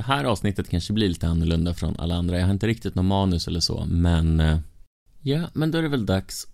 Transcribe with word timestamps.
Det 0.00 0.04
här 0.04 0.24
avsnittet 0.24 0.68
kanske 0.68 0.92
blir 0.92 1.08
lite 1.08 1.28
annorlunda 1.28 1.74
från 1.74 1.96
alla 1.98 2.14
andra. 2.14 2.38
Jag 2.38 2.46
har 2.46 2.52
inte 2.52 2.66
riktigt 2.66 2.94
någon 2.94 3.06
manus 3.06 3.48
eller 3.48 3.60
så, 3.60 3.84
men... 3.88 4.40
Eh, 4.40 4.58
ja, 5.20 5.48
men 5.52 5.70
då 5.70 5.78
är 5.78 5.82
det 5.82 5.88
väl 5.88 6.06
dags 6.06 6.46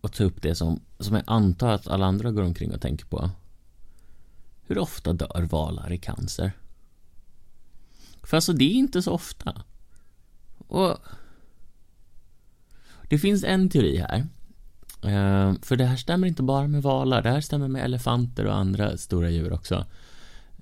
att 0.00 0.12
ta 0.12 0.24
upp 0.24 0.42
det 0.42 0.54
som, 0.54 0.80
som 0.98 1.16
jag 1.16 1.24
antar 1.26 1.72
att 1.72 1.88
alla 1.88 2.06
andra 2.06 2.30
går 2.30 2.42
omkring 2.42 2.74
och 2.74 2.80
tänker 2.80 3.06
på. 3.06 3.30
Hur 4.66 4.78
ofta 4.78 5.12
dör 5.12 5.46
valar 5.50 5.92
i 5.92 5.98
cancer? 5.98 6.52
För 8.22 8.36
alltså, 8.36 8.52
det 8.52 8.64
är 8.64 8.74
inte 8.74 9.02
så 9.02 9.12
ofta. 9.12 9.62
Och... 10.58 10.96
Det 13.08 13.18
finns 13.18 13.44
en 13.44 13.68
teori 13.68 13.96
här. 13.96 14.26
Eh, 15.02 15.54
för 15.62 15.76
det 15.76 15.84
här 15.84 15.96
stämmer 15.96 16.28
inte 16.28 16.42
bara 16.42 16.68
med 16.68 16.82
valar, 16.82 17.22
det 17.22 17.30
här 17.30 17.40
stämmer 17.40 17.68
med 17.68 17.84
elefanter 17.84 18.46
och 18.46 18.56
andra 18.56 18.96
stora 18.96 19.30
djur 19.30 19.52
också. 19.52 19.86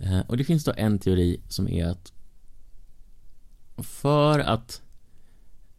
Eh, 0.01 0.21
och 0.21 0.37
det 0.37 0.45
finns 0.45 0.65
då 0.65 0.73
en 0.77 0.99
teori 0.99 1.41
som 1.49 1.69
är 1.69 1.87
att 1.87 2.13
för 3.83 4.39
att 4.39 4.83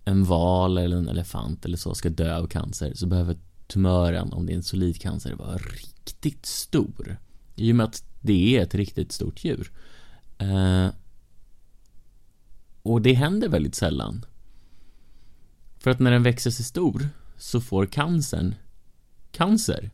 en 0.06 0.24
val 0.24 0.78
eller 0.78 0.98
en 0.98 1.08
elefant 1.08 1.66
eller 1.66 1.78
så 1.78 1.96
ska 1.96 2.10
dö 2.10 2.38
av 2.38 2.48
cancer 2.48 2.94
så 2.96 3.08
behöver 3.08 3.38
tumören, 3.68 4.34
om 4.34 4.46
det 4.46 4.54
är 4.54 4.56
en 4.56 4.64
solid 4.64 5.02
cancer, 5.02 5.36
vara 5.36 5.58
riktigt 5.58 6.46
stor. 6.46 7.18
I 7.56 7.72
och 7.72 7.76
med 7.76 7.84
att 7.84 8.04
det 8.22 8.58
är 8.58 8.64
ett 8.64 8.76
riktigt 8.76 9.12
stort 9.12 9.46
djur. 9.46 9.72
Eh, 10.38 10.88
och 12.84 13.02
det 13.02 13.14
händer 13.14 13.50
väldigt 13.50 13.76
sällan. 13.76 14.26
För 15.80 15.92
att 15.92 16.00
när 16.00 16.12
den 16.12 16.24
växer 16.24 16.52
sig 16.52 16.66
stor 16.66 17.10
så 17.38 17.62
får 17.62 17.86
cancern 17.86 18.56
cancer. 19.32 19.92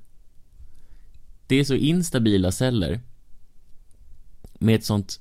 Det 1.47 1.55
är 1.55 1.63
så 1.63 1.73
instabila 1.75 2.51
celler 2.51 3.01
med 4.59 4.75
ett 4.75 4.85
sånt 4.85 5.19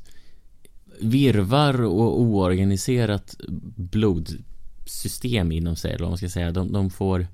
virvar 1.00 1.82
och 1.82 2.20
oorganiserat 2.20 3.36
blodsystem 3.76 5.52
inom 5.52 5.76
sig, 5.76 5.90
eller 5.90 6.04
vad 6.04 6.10
man 6.10 6.18
ska 6.18 6.28
säga. 6.28 6.52
De, 6.52 6.72
de 6.72 6.90
får 6.90 7.26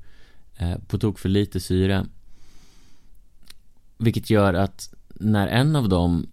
eh, 0.58 0.78
på 0.88 0.98
tok 0.98 1.18
för 1.18 1.28
lite 1.28 1.60
syre. 1.60 2.06
Vilket 3.98 4.30
gör 4.30 4.54
att 4.54 4.94
när 5.08 5.48
en 5.48 5.76
av 5.76 5.88
dem 5.88 6.30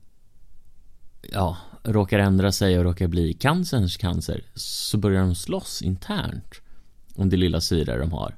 ja, 1.22 1.58
råkar 1.84 2.20
ändra 2.20 2.52
sig 2.52 2.78
och 2.78 2.84
råkar 2.84 3.08
bli 3.08 3.34
cancerns 3.34 3.98
cancer 3.98 4.44
så 4.56 4.98
börjar 4.98 5.22
de 5.22 5.36
slåss 5.36 5.82
internt 5.82 6.62
om 7.16 7.30
det 7.30 7.38
lilla 7.38 7.62
syre 7.62 7.98
de 7.98 8.12
har. 8.12 8.36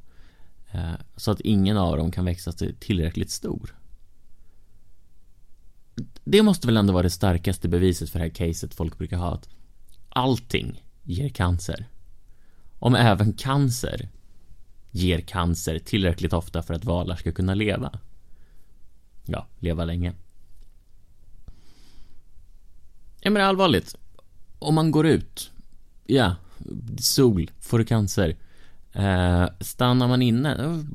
Eh, 0.71 0.93
så 1.15 1.31
att 1.31 1.41
ingen 1.41 1.77
av 1.77 1.97
dem 1.97 2.11
kan 2.11 2.25
växa 2.25 2.51
sig 2.51 2.75
tillräckligt 2.75 3.31
stor. 3.31 3.75
Det 6.31 6.43
måste 6.43 6.67
väl 6.67 6.77
ändå 6.77 6.93
vara 6.93 7.03
det 7.03 7.09
starkaste 7.09 7.67
beviset 7.67 8.09
för 8.09 8.19
det 8.19 8.25
här 8.25 8.31
caset 8.31 8.73
folk 8.73 8.97
brukar 8.97 9.17
ha 9.17 9.33
att 9.33 9.49
allting 10.09 10.83
ger 11.03 11.29
cancer. 11.29 11.87
Om 12.79 12.95
även 12.95 13.33
cancer 13.33 14.09
ger 14.91 15.21
cancer 15.21 15.79
tillräckligt 15.79 16.33
ofta 16.33 16.63
för 16.63 16.73
att 16.73 16.85
valar 16.85 17.15
ska 17.15 17.31
kunna 17.31 17.53
leva. 17.53 17.99
Ja, 19.25 19.47
leva 19.59 19.85
länge. 19.85 20.13
Jag 23.21 23.33
menar 23.33 23.45
allvarligt. 23.45 23.95
Om 24.59 24.75
man 24.75 24.91
går 24.91 25.07
ut, 25.07 25.51
ja, 26.05 26.35
sol, 26.99 27.51
får 27.59 27.77
du 27.79 27.85
cancer. 27.85 28.37
Eh, 28.93 29.45
stannar 29.59 30.07
man 30.07 30.21
inne, 30.21 30.85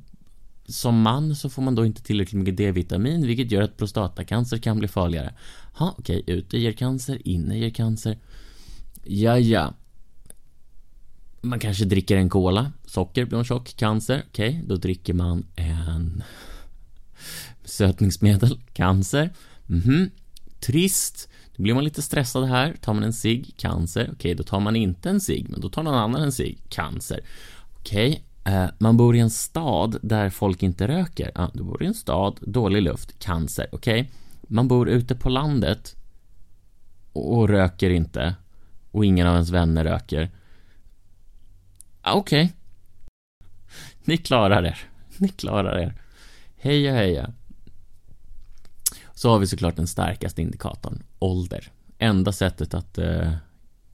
som 0.67 1.03
man 1.03 1.37
så 1.37 1.51
får 1.51 1.63
man 1.63 1.75
då 1.75 1.87
inte 1.87 2.03
tillräckligt 2.03 2.39
mycket 2.39 2.57
D-vitamin, 2.57 3.27
vilket 3.27 3.51
gör 3.51 3.63
att 3.63 3.77
prostatacancer 3.77 4.59
kan 4.59 4.79
bli 4.79 4.89
farligare. 4.89 5.35
Ha, 5.73 5.95
okej, 5.99 6.23
okay, 6.23 6.35
ute 6.35 6.59
ger 6.59 6.73
cancer, 6.73 7.29
inne 7.29 7.59
ger 7.59 7.71
cancer. 7.71 8.19
Ja, 9.05 9.39
ja. 9.39 9.75
Man 11.41 11.59
kanske 11.59 11.85
dricker 11.85 12.17
en 12.17 12.29
cola, 12.29 12.73
socker 12.87 13.25
blir 13.25 13.37
man 13.37 13.45
tjock, 13.45 13.77
cancer, 13.77 14.25
okej, 14.29 14.49
okay, 14.49 14.63
då 14.67 14.77
dricker 14.77 15.15
man 15.15 15.47
en 15.57 16.23
sötningsmedel, 17.65 18.61
cancer. 18.73 19.33
Mhm, 19.67 20.11
trist. 20.61 21.29
Då 21.57 21.63
blir 21.63 21.75
man 21.75 21.85
lite 21.85 22.03
stressad 22.03 22.49
här, 22.49 22.75
tar 22.81 22.95
man 22.95 23.03
en 23.03 23.13
cigg, 23.13 23.55
cancer. 23.57 24.03
Okej, 24.03 24.15
okay, 24.15 24.35
då 24.35 24.43
tar 24.43 24.61
man 24.61 24.77
inte 24.77 25.11
en 25.11 25.21
cigg, 25.21 25.47
men 25.51 25.61
då 25.61 25.69
tar 25.69 25.83
någon 25.83 25.95
annan 25.95 26.23
en 26.23 26.33
cigg, 26.33 26.59
cancer. 26.69 27.21
Okej, 27.79 28.25
eh, 28.45 28.67
man 28.79 28.97
bor 28.97 29.17
i 29.17 29.21
en 29.21 29.31
stad 29.31 29.97
där 30.03 30.31
folk 30.31 30.63
inte 30.63 30.89
röker. 30.89 31.31
Ja, 31.35 31.51
du 31.55 31.63
bor 31.63 31.83
i 31.83 31.87
en 31.87 31.95
stad, 31.95 32.39
dålig 32.41 32.83
luft, 32.83 33.19
cancer. 33.19 33.67
Okej, 33.73 34.11
man 34.43 34.69
bor 34.69 34.89
ute 34.89 35.15
på 35.15 35.29
landet 35.29 35.97
och, 37.13 37.39
och 37.39 37.49
röker 37.49 37.91
inte 37.91 38.35
och 38.91 39.05
ingen 39.05 39.27
av 39.27 39.35
ens 39.35 39.51
vänner 39.51 39.85
röker. 39.85 40.31
Ja, 42.03 42.13
Okej. 42.15 42.53
Ni 44.05 44.17
klarar 44.17 44.65
er. 44.65 44.79
Ni 45.19 45.29
klarar 45.29 45.79
er. 45.79 45.95
Heja, 46.57 46.95
heja. 46.95 47.33
Så 49.15 49.31
har 49.31 49.39
vi 49.39 49.47
såklart 49.47 49.77
den 49.77 49.87
starkaste 49.87 50.43
indikatorn, 50.43 51.03
ålder. 51.19 51.73
Enda 51.99 52.33
sättet 52.33 52.75
att 52.75 52.99
eh, 52.99 53.33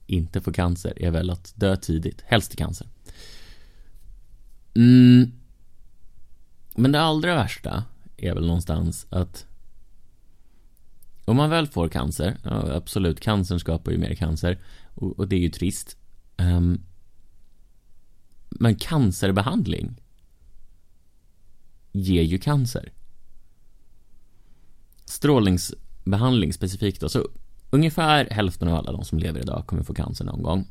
inte 0.07 0.41
få 0.41 0.51
cancer 0.51 0.93
är 1.03 1.11
väl 1.11 1.29
att 1.29 1.53
dö 1.55 1.75
tidigt, 1.75 2.21
helst 2.25 2.53
i 2.53 2.57
cancer. 2.57 2.87
Mm. 4.75 5.31
Men 6.75 6.91
det 6.91 7.01
allra 7.01 7.35
värsta 7.35 7.83
är 8.17 8.33
väl 8.33 8.47
någonstans 8.47 9.07
att 9.09 9.45
om 11.25 11.37
man 11.37 11.49
väl 11.49 11.67
får 11.67 11.89
cancer, 11.89 12.37
ja, 12.43 12.73
absolut, 12.73 13.19
cancern 13.19 13.59
skapar 13.59 13.91
ju 13.91 13.97
mer 13.97 14.15
cancer 14.15 14.59
och, 14.95 15.19
och 15.19 15.27
det 15.27 15.35
är 15.35 15.39
ju 15.39 15.49
trist. 15.49 15.97
Um, 16.37 16.81
men 18.49 18.75
cancerbehandling 18.75 20.01
ger 21.91 22.23
ju 22.23 22.39
cancer. 22.39 22.91
Strålningsbehandling 25.05 26.53
specifikt 26.53 27.01
då, 27.01 27.09
så 27.09 27.27
ungefär 27.69 28.29
hälften 28.31 28.67
av 28.67 28.75
alla 28.75 28.91
de 28.91 29.05
som 29.05 29.19
lever 29.19 29.39
idag 29.39 29.67
kommer 29.67 29.83
få 29.83 29.93
cancer 29.93 30.25
någon 30.25 30.43
gång. 30.43 30.67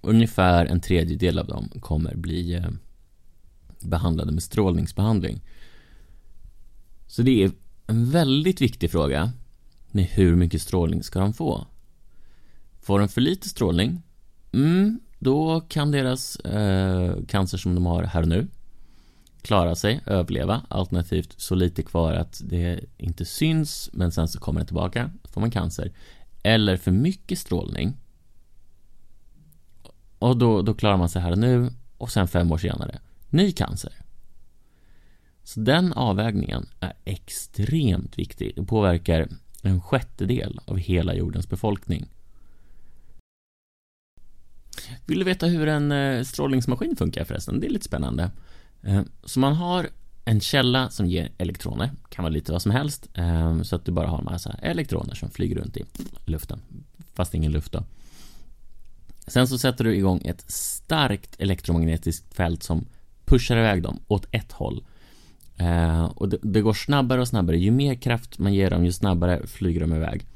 Ungefär 0.00 0.66
en 0.66 0.80
tredjedel 0.80 1.38
av 1.38 1.46
dem 1.46 1.68
kommer 1.80 2.14
bli 2.14 2.54
eh, 2.54 2.68
behandlade 3.80 4.32
med 4.32 4.42
strålningsbehandling. 4.42 5.40
Så 7.06 7.22
det 7.22 7.44
är 7.44 7.50
en 7.86 8.10
väldigt 8.10 8.60
viktig 8.60 8.90
fråga 8.90 9.32
med 9.90 10.04
hur 10.04 10.36
mycket 10.36 10.62
strålning 10.62 11.02
ska 11.02 11.20
de 11.20 11.32
få? 11.32 11.66
Får 12.80 12.98
de 12.98 13.08
för 13.08 13.20
lite 13.20 13.48
strålning? 13.48 14.02
Mm, 14.52 15.00
då 15.18 15.60
kan 15.60 15.90
deras 15.90 16.36
eh, 16.36 17.14
cancer 17.28 17.58
som 17.58 17.74
de 17.74 17.86
har 17.86 18.02
här 18.02 18.22
och 18.22 18.28
nu 18.28 18.46
klara 19.42 19.74
sig, 19.74 20.00
överleva, 20.06 20.62
alternativt 20.68 21.34
så 21.36 21.54
lite 21.54 21.82
kvar 21.82 22.12
att 22.12 22.42
det 22.44 22.80
inte 22.96 23.24
syns 23.24 23.90
men 23.92 24.12
sen 24.12 24.28
så 24.28 24.40
kommer 24.40 24.60
det 24.60 24.66
tillbaka, 24.66 25.10
får 25.24 25.40
man 25.40 25.50
cancer. 25.50 25.92
Eller 26.42 26.76
för 26.76 26.90
mycket 26.90 27.38
strålning 27.38 27.96
och 30.18 30.36
då, 30.36 30.62
då 30.62 30.74
klarar 30.74 30.96
man 30.96 31.08
sig 31.08 31.22
här 31.22 31.32
och 31.32 31.38
nu 31.38 31.70
och 31.98 32.10
sen 32.10 32.28
fem 32.28 32.52
år 32.52 32.58
senare 32.58 32.98
ny 33.30 33.52
cancer. 33.52 33.92
Så 35.44 35.60
den 35.60 35.92
avvägningen 35.92 36.66
är 36.80 36.92
extremt 37.04 38.18
viktig. 38.18 38.52
Det 38.56 38.64
påverkar 38.64 39.28
en 39.62 39.80
sjättedel 39.80 40.60
av 40.64 40.76
hela 40.76 41.14
jordens 41.14 41.48
befolkning. 41.48 42.08
Vill 45.06 45.18
du 45.18 45.24
veta 45.24 45.46
hur 45.46 45.68
en 45.68 45.92
eh, 45.92 46.22
strålningsmaskin 46.22 46.96
funkar 46.96 47.24
förresten? 47.24 47.60
Det 47.60 47.66
är 47.66 47.70
lite 47.70 47.84
spännande. 47.84 48.30
Eh, 48.82 49.02
så 49.24 49.40
man 49.40 49.54
har 49.54 49.88
en 50.24 50.40
källa 50.40 50.90
som 50.90 51.06
ger 51.06 51.30
elektroner, 51.38 51.90
kan 52.08 52.22
vara 52.22 52.32
lite 52.32 52.52
vad 52.52 52.62
som 52.62 52.72
helst, 52.72 53.08
eh, 53.14 53.62
så 53.62 53.76
att 53.76 53.84
du 53.84 53.92
bara 53.92 54.08
har 54.08 54.18
en 54.18 54.24
massa 54.24 54.52
elektroner 54.62 55.14
som 55.14 55.30
flyger 55.30 55.56
runt 55.56 55.76
i 55.76 55.84
luften, 56.24 56.60
fast 57.14 57.34
ingen 57.34 57.52
luft 57.52 57.72
då. 57.72 57.84
Sen 59.26 59.48
så 59.48 59.58
sätter 59.58 59.84
du 59.84 59.96
igång 59.96 60.22
ett 60.24 60.50
starkt 60.50 61.40
elektromagnetiskt 61.40 62.34
fält 62.34 62.62
som 62.62 62.86
pushar 63.28 63.56
iväg 63.56 63.82
dem 63.82 64.00
åt 64.08 64.26
ett 64.30 64.52
håll. 64.52 64.84
Eh, 65.56 66.04
och 66.04 66.28
det, 66.28 66.38
det, 66.42 66.60
går 66.60 66.72
snabbare 66.72 67.20
och 67.20 67.28
snabbare. 67.28 67.58
Ju 67.58 67.70
mer 67.70 67.94
kraft 67.94 68.38
man 68.38 68.54
ger 68.54 68.70
dem, 68.70 68.84
ju 68.84 68.92
snabbare 68.92 69.46
flyger 69.46 69.80
de 69.80 69.94
iväg. 69.94 70.26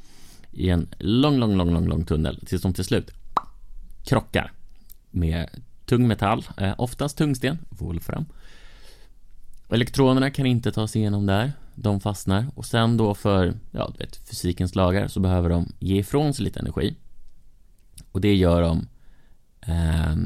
I 0.53 0.71
en 0.71 0.89
lång, 0.99 1.39
lång, 1.39 1.57
lång, 1.57 1.73
lång, 1.73 1.89
lång 1.89 2.05
tunnel 2.05 2.41
tills 2.47 2.63
de 2.63 2.75
till 2.75 2.85
slut 2.85 3.11
krockar 4.05 4.53
med 5.11 5.49
tung 5.87 6.09
metall, 6.09 6.45
eh, 6.57 6.75
oftast 6.79 7.19
tungsten, 7.19 7.59
volfram. 7.69 8.27
Elektronerna 9.69 10.31
kan 10.31 10.47
inte 10.47 10.73
ta 10.73 10.89
sig 10.89 11.01
igenom 11.01 11.27
där, 11.27 11.53
de 11.75 12.01
fastnar 12.01 12.47
och 12.55 12.67
sen 12.67 12.97
då 12.97 13.15
för, 13.15 13.55
ja 13.71 13.91
du 13.93 14.05
vet, 14.05 14.17
fysikens 14.17 14.75
lagar 14.75 15.09
så 15.09 15.21
behöver 15.21 15.49
de 15.49 15.73
ge 15.79 15.99
ifrån 15.99 16.35
sig 16.35 16.45
lite 16.45 16.61
energi. 16.61 16.97
Och 18.13 18.21
det 18.21 18.35
gör 18.35 18.63
de 18.63 18.87
eh, 19.61 20.17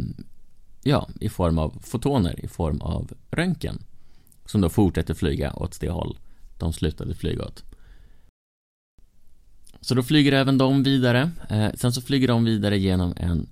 Ja, 0.88 1.08
i 1.20 1.28
form 1.28 1.58
av 1.58 1.78
fotoner, 1.82 2.44
i 2.44 2.48
form 2.48 2.80
av 2.80 3.12
röntgen. 3.30 3.78
Som 4.44 4.60
då 4.60 4.68
fortsätter 4.68 5.14
flyga 5.14 5.52
åt 5.52 5.80
det 5.80 5.90
håll 5.90 6.18
de 6.58 6.72
slutade 6.72 7.14
flyga 7.14 7.44
åt. 7.44 7.64
Så 9.80 9.94
då 9.94 10.02
flyger 10.02 10.32
även 10.32 10.58
de 10.58 10.82
vidare. 10.82 11.30
Eh, 11.50 11.72
sen 11.74 11.92
så 11.92 12.02
flyger 12.02 12.28
de 12.28 12.44
vidare 12.44 12.78
genom 12.78 13.14
en 13.16 13.48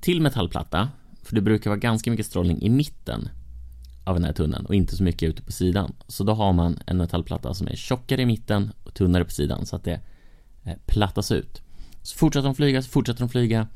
till 0.00 0.20
metallplatta. 0.20 0.88
För 1.22 1.34
det 1.34 1.40
brukar 1.40 1.70
vara 1.70 1.80
ganska 1.80 2.10
mycket 2.10 2.26
strålning 2.26 2.62
i 2.62 2.70
mitten 2.70 3.28
av 4.04 4.14
den 4.14 4.24
här 4.24 4.32
tunneln 4.32 4.66
och 4.66 4.74
inte 4.74 4.96
så 4.96 5.02
mycket 5.02 5.28
ute 5.28 5.42
på 5.42 5.52
sidan. 5.52 5.92
Så 6.08 6.24
då 6.24 6.32
har 6.34 6.52
man 6.52 6.78
en 6.86 6.96
metallplatta 6.96 7.54
som 7.54 7.68
är 7.68 7.76
tjockare 7.76 8.22
i 8.22 8.26
mitten 8.26 8.72
och 8.84 8.94
tunnare 8.94 9.24
på 9.24 9.30
sidan 9.30 9.66
så 9.66 9.76
att 9.76 9.84
det 9.84 10.00
eh, 10.64 10.76
plattas 10.86 11.32
ut. 11.32 11.62
Så 12.02 12.16
fortsätter 12.16 12.44
de 12.44 12.54
flyga, 12.54 12.82
så 12.82 12.90
fortsätter 12.90 13.20
de 13.20 13.28
flyga. 13.28 13.66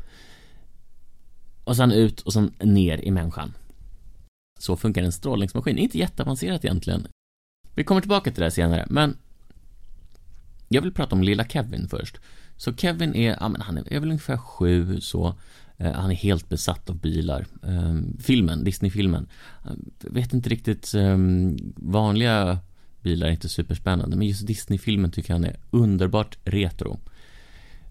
Och 1.66 1.76
sen 1.76 1.92
ut 1.92 2.20
och 2.20 2.32
sen 2.32 2.52
ner 2.60 3.04
i 3.04 3.10
människan. 3.10 3.52
Så 4.58 4.76
funkar 4.76 5.02
en 5.02 5.12
strålningsmaskin. 5.12 5.78
Inte 5.78 5.98
jätteavancerat 5.98 6.64
egentligen. 6.64 7.06
Vi 7.74 7.84
kommer 7.84 8.00
tillbaka 8.00 8.30
till 8.30 8.42
det 8.42 8.50
senare, 8.50 8.86
men 8.90 9.16
jag 10.68 10.82
vill 10.82 10.92
prata 10.92 11.14
om 11.14 11.22
lilla 11.22 11.44
Kevin 11.44 11.88
först. 11.88 12.20
Så 12.56 12.74
Kevin 12.74 13.14
är, 13.14 13.36
ja 13.40 13.48
men 13.48 13.60
han 13.60 13.78
är, 13.78 13.92
är 13.92 14.00
väl 14.00 14.08
ungefär 14.08 14.36
sju 14.36 15.00
så. 15.00 15.34
Eh, 15.76 15.92
han 15.92 16.10
är 16.10 16.14
helt 16.14 16.48
besatt 16.48 16.90
av 16.90 16.96
bilar. 16.96 17.46
Eh, 17.62 17.94
filmen, 18.20 18.64
Disney-filmen. 18.64 19.28
Jag 20.02 20.12
vet 20.12 20.32
inte 20.32 20.48
riktigt, 20.48 20.94
eh, 20.94 21.18
vanliga 21.76 22.58
bilar 23.00 23.26
är 23.26 23.30
inte 23.30 23.48
superspännande, 23.48 24.16
men 24.16 24.26
just 24.26 24.46
Disney-filmen 24.46 25.10
tycker 25.10 25.32
han 25.32 25.44
är 25.44 25.56
underbart 25.70 26.38
retro. 26.44 27.00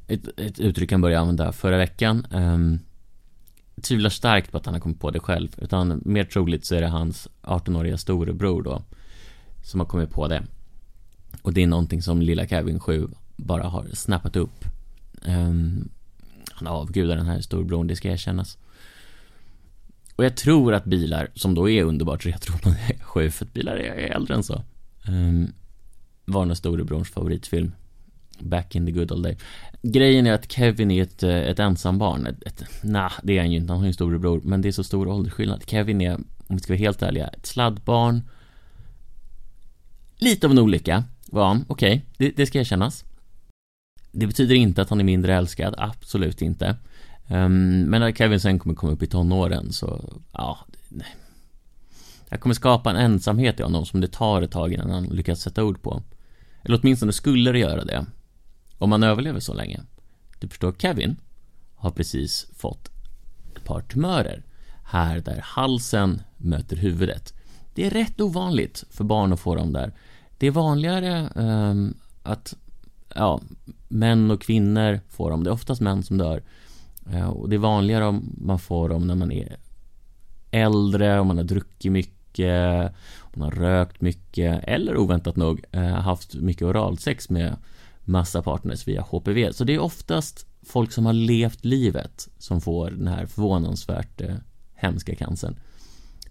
Ett, 0.08 0.40
ett 0.40 0.60
uttryck 0.60 0.92
han 0.92 1.02
började 1.02 1.22
använda 1.22 1.52
förra 1.52 1.78
veckan. 1.78 2.28
Ehm, 2.32 2.80
Tvivlar 3.82 4.10
starkt 4.10 4.52
på 4.52 4.58
att 4.58 4.66
han 4.66 4.76
har 4.76 4.82
kommit 4.82 5.00
på 5.00 5.12
det 5.12 5.20
själv, 5.20 5.50
utan 5.58 6.02
mer 6.06 6.24
troligt 6.24 6.66
så 6.66 6.76
är 6.76 6.82
det 6.82 6.88
hans 6.88 7.28
18-åriga 7.42 7.98
storebror 7.98 8.64
då, 8.64 8.84
som 9.64 9.80
har 9.80 9.88
kommit 9.88 10.10
på 10.10 10.28
det. 10.28 10.44
Och 11.42 11.54
det 11.54 11.64
är 11.64 11.68
någonting 11.68 12.02
som 12.02 12.22
lilla 12.22 12.48
Kevin 12.48 12.80
7 12.80 13.08
bara 13.36 13.64
har 13.64 13.88
snappat 13.94 14.36
upp. 14.36 14.66
Um, 15.26 15.90
han 16.52 16.68
avgudar 16.68 17.16
den 17.16 17.26
här 17.26 17.42
storebrorn, 17.42 17.88
det 17.88 17.96
ska 17.96 18.12
erkännas. 18.12 18.58
Och 20.16 20.26
jag 20.26 20.38
tror 20.38 20.74
att 20.74 20.86
bilar, 20.86 21.30
som 21.34 21.56
då 21.56 21.70
är 21.70 21.84
underbart 21.84 22.26
retro, 22.26 22.54
man 22.64 22.74
är 22.88 23.04
sju, 23.04 23.32
för 23.32 23.46
att 23.46 23.54
bilar 23.54 23.76
är 23.76 24.16
äldre 24.16 24.36
än 24.36 24.44
så. 24.44 24.64
Um, 25.08 25.54
var 26.26 26.46
den 26.46 26.56
storebrors 26.56 27.12
favoritfilm. 27.12 27.72
Back 28.40 28.76
in 28.76 28.86
the 28.86 28.92
good 28.92 29.12
old 29.12 29.24
day. 29.24 29.38
Grejen 29.82 30.28
är 30.28 30.34
att 30.34 30.52
Kevin 30.52 30.92
är 30.92 31.04
ett, 31.04 31.24
eh, 31.24 31.36
ett 31.36 31.60
ensambarn. 31.60 32.26
Ett, 32.26 32.44
ett, 32.44 32.84
nah, 32.84 33.12
det 33.24 33.38
är 33.38 33.40
han 33.40 33.52
ju 33.52 33.58
inte. 33.58 33.74
Han 33.74 33.80
har 33.80 33.86
ju 33.86 33.90
en 33.90 33.94
storebror. 33.94 34.42
Men 34.44 34.62
det 34.62 34.68
är 34.68 34.72
så 34.72 34.84
stor 34.84 35.08
åldersskillnad. 35.08 35.64
Kevin 35.68 36.02
är, 36.02 36.16
om 36.16 36.56
vi 36.56 36.60
ska 36.60 36.74
vara 36.74 36.80
helt 36.80 37.02
ärliga, 37.02 37.28
ett 37.28 37.46
sladdbarn. 37.46 38.22
Lite 40.18 40.48
av 40.48 40.52
en 40.52 40.60
olycka 40.60 41.04
var 41.26 41.48
han. 41.48 41.66
Okej, 41.68 41.96
okay, 41.96 42.02
det, 42.18 42.38
det 42.38 42.46
ska 42.46 42.60
erkännas. 42.60 43.04
Det 44.12 44.28
betyder 44.28 44.56
inte 44.56 44.82
att 44.82 44.90
han 44.90 45.00
är 45.00 45.04
mindre 45.04 45.36
älskad. 45.36 45.76
Absolut 45.78 46.42
inte. 46.42 46.76
Um, 47.28 47.82
men 47.82 48.02
när 48.02 48.12
Kevin 48.12 48.40
sen 48.40 48.60
kommer 48.60 48.76
komma 48.76 48.92
upp 48.92 49.04
i 49.04 49.08
tonåren 49.08 49.74
så, 49.74 50.20
ja. 50.32 50.60
nej. 50.90 51.16
Jag 52.30 52.40
kommer 52.40 52.56
skapa 52.56 52.90
en 52.90 52.96
ensamhet 52.96 53.60
i 53.60 53.64
honom 53.64 53.86
som 53.86 54.02
det 54.02 54.08
tar 54.08 54.42
ett 54.42 54.52
tag 54.52 54.74
innan 54.74 54.90
han 54.90 55.04
lyckas 55.04 55.42
sätta 55.42 55.64
ord 55.64 55.82
på. 55.82 56.04
Eller 56.64 56.80
åtminstone 56.82 57.14
skulle 57.14 57.52
det 57.52 57.60
göra 57.60 57.86
det. 57.86 58.06
Om 58.78 58.90
man 58.90 59.04
överlever 59.04 59.40
så 59.40 59.54
länge. 59.54 59.82
Du 60.40 60.48
förstår, 60.48 60.74
Kevin 60.78 61.16
har 61.76 61.92
precis 61.92 62.48
fått 62.56 62.92
ett 63.56 63.64
par 63.64 63.82
tumörer. 63.82 64.44
Här 64.84 65.20
där 65.20 65.40
halsen 65.44 66.22
möter 66.38 66.76
huvudet. 66.76 67.34
Det 67.74 67.86
är 67.86 67.90
rätt 67.90 68.22
ovanligt 68.22 68.84
för 68.90 69.04
barn 69.04 69.34
att 69.34 69.40
få 69.40 69.56
dem 69.56 69.74
där. 69.74 69.94
Det 70.38 70.48
är 70.48 70.52
vanligare 70.52 71.30
um, 71.36 71.94
att 72.24 72.56
ja, 73.16 73.42
män 73.88 74.32
och 74.32 74.42
kvinnor 74.42 75.00
får 75.10 75.30
dem. 75.30 75.44
Det 75.44 75.50
är 75.50 75.54
oftast 75.54 75.82
män 75.82 76.04
som 76.04 76.18
dör. 76.18 76.44
Uh, 77.14 77.28
och 77.28 77.50
det 77.50 77.56
är 77.56 77.60
vanligare 77.60 78.06
om 78.06 78.36
man 78.38 78.60
får 78.60 78.90
dem 78.90 79.08
när 79.08 79.16
man 79.16 79.32
är 79.32 79.58
äldre, 80.52 81.20
om 81.20 81.28
man 81.28 81.38
har 81.38 81.44
druckit 81.44 81.92
mycket, 81.92 82.92
om 83.20 83.40
man 83.40 83.50
har 83.50 83.56
rökt 83.56 84.02
mycket 84.02 84.64
eller 84.64 84.98
oväntat 84.98 85.36
nog 85.36 85.64
uh, 85.76 85.82
haft 85.82 86.36
mycket 86.36 86.64
oralsex 86.64 87.30
med 87.30 87.56
massa 88.06 88.42
partners 88.42 88.88
via 88.88 89.02
HPV. 89.02 89.54
Så 89.54 89.64
det 89.64 89.74
är 89.74 89.80
oftast 89.80 90.46
folk 90.66 90.92
som 90.92 91.06
har 91.06 91.14
levt 91.14 91.66
livet 91.66 92.28
som 92.38 92.62
får 92.62 92.92
den 92.92 93.08
här 93.08 93.26
förvånansvärt 93.26 94.22
eh, 94.22 94.36
hemska 94.74 95.16
cancern. 95.16 95.56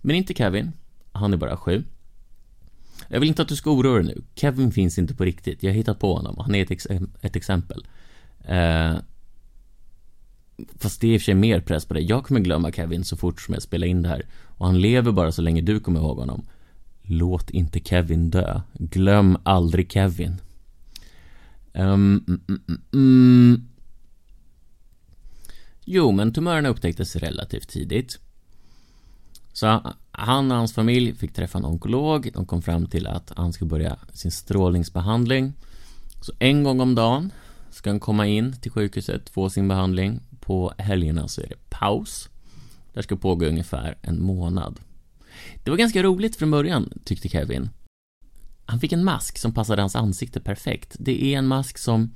Men 0.01 0.17
inte 0.17 0.35
Kevin. 0.35 0.73
Han 1.13 1.33
är 1.33 1.37
bara 1.37 1.57
sju. 1.57 1.85
Jag 3.09 3.21
vill 3.21 3.29
inte 3.29 3.43
att 3.43 3.49
du 3.49 3.57
ska 3.57 3.71
oroa 3.71 3.95
dig 3.95 4.05
nu. 4.05 4.23
Kevin 4.35 4.73
finns 4.73 4.99
inte 4.99 5.15
på 5.15 5.25
riktigt. 5.25 5.63
Jag 5.63 5.71
har 5.71 5.77
hittat 5.77 5.99
på 5.99 6.15
honom. 6.15 6.37
Han 6.39 6.55
är 6.55 6.63
ett, 6.63 6.71
ex 6.71 6.87
ett 7.21 7.37
exempel. 7.37 7.87
Eh, 8.45 8.95
fast 10.79 11.01
det 11.01 11.07
är 11.07 11.13
i 11.13 11.17
och 11.17 11.21
för 11.21 11.25
sig 11.25 11.35
mer 11.35 11.61
press 11.61 11.85
på 11.85 11.95
dig. 11.95 12.05
Jag 12.05 12.25
kommer 12.25 12.41
glömma 12.41 12.73
Kevin 12.73 13.05
så 13.05 13.17
fort 13.17 13.41
som 13.41 13.55
jag 13.55 13.63
spelar 13.63 13.87
in 13.87 14.03
det 14.03 14.09
här. 14.09 14.27
Och 14.45 14.67
han 14.67 14.81
lever 14.81 15.13
bara 15.13 15.33
så 15.33 15.43
länge 15.43 15.61
du 15.61 15.81
kommer 15.81 16.01
ihåg 16.01 16.19
honom. 16.19 16.47
Låt 17.03 17.51
inte 17.51 17.81
Kevin 17.81 18.31
dö. 18.31 18.61
Glöm 18.73 19.39
aldrig 19.43 19.93
Kevin. 19.93 20.41
Um, 21.75 22.25
mm, 22.29 22.41
mm, 22.49 22.81
mm. 22.93 23.69
Jo, 25.85 26.13
men 26.13 26.33
tumörerna 26.33 26.69
upptäcktes 26.69 27.17
relativt 27.17 27.69
tidigt. 27.69 28.19
Så 29.53 29.95
han 30.11 30.51
och 30.51 30.57
hans 30.57 30.73
familj 30.73 31.15
fick 31.15 31.33
träffa 31.33 31.59
en 31.59 31.65
onkolog. 31.65 32.31
De 32.33 32.47
kom 32.47 32.63
fram 32.63 32.87
till 32.87 33.07
att 33.07 33.33
han 33.37 33.53
ska 33.53 33.65
börja 33.65 33.97
sin 34.13 34.31
strålningsbehandling. 34.31 35.53
Så 36.21 36.33
en 36.39 36.65
gång 36.65 36.81
om 36.81 36.95
dagen 36.95 37.33
ska 37.71 37.91
han 37.91 38.01
komma 38.01 38.27
in 38.27 38.53
till 38.61 38.71
sjukhuset, 38.71 39.31
få 39.31 39.51
sin 39.51 39.69
behandling. 39.69 40.21
På 40.41 40.73
helgerna 40.79 41.29
så 41.29 41.41
är 41.41 41.49
det 41.49 41.71
paus. 41.71 42.29
Det 42.93 43.03
ska 43.03 43.17
pågå 43.17 43.47
ungefär 43.47 43.99
en 44.03 44.23
månad. 44.23 44.81
Det 45.65 45.71
var 45.71 45.79
ganska 45.79 46.03
roligt 46.03 46.37
från 46.37 46.51
början, 46.51 46.93
tyckte 47.05 47.29
Kevin. 47.29 47.69
Han 48.67 48.81
fick 48.81 48.93
en 48.93 49.05
mask 49.05 49.39
som 49.39 49.55
passade 49.55 49.83
hans 49.83 49.97
ansikte 49.97 50.41
perfekt. 50.41 50.97
Det 50.99 51.25
är 51.25 51.39
en 51.39 51.47
mask 51.47 51.79
som 51.79 52.15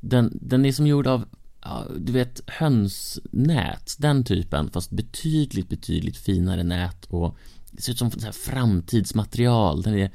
den, 0.00 0.38
den 0.42 0.64
är 0.64 0.72
som 0.72 0.86
gjord 0.86 1.06
av 1.06 1.24
ja, 1.62 1.86
du 1.98 2.12
vet 2.12 2.40
hönsnät, 2.46 3.96
den 3.98 4.24
typen, 4.24 4.70
fast 4.70 4.90
betydligt, 4.90 5.68
betydligt 5.68 6.16
finare 6.16 6.62
nät 6.62 7.04
och 7.04 7.36
det 7.70 7.82
ser 7.82 7.92
ut 7.92 7.98
som 7.98 8.10
så 8.10 8.20
här 8.20 8.32
framtidsmaterial. 8.32 9.82
Den 9.82 9.94
är 9.94 10.10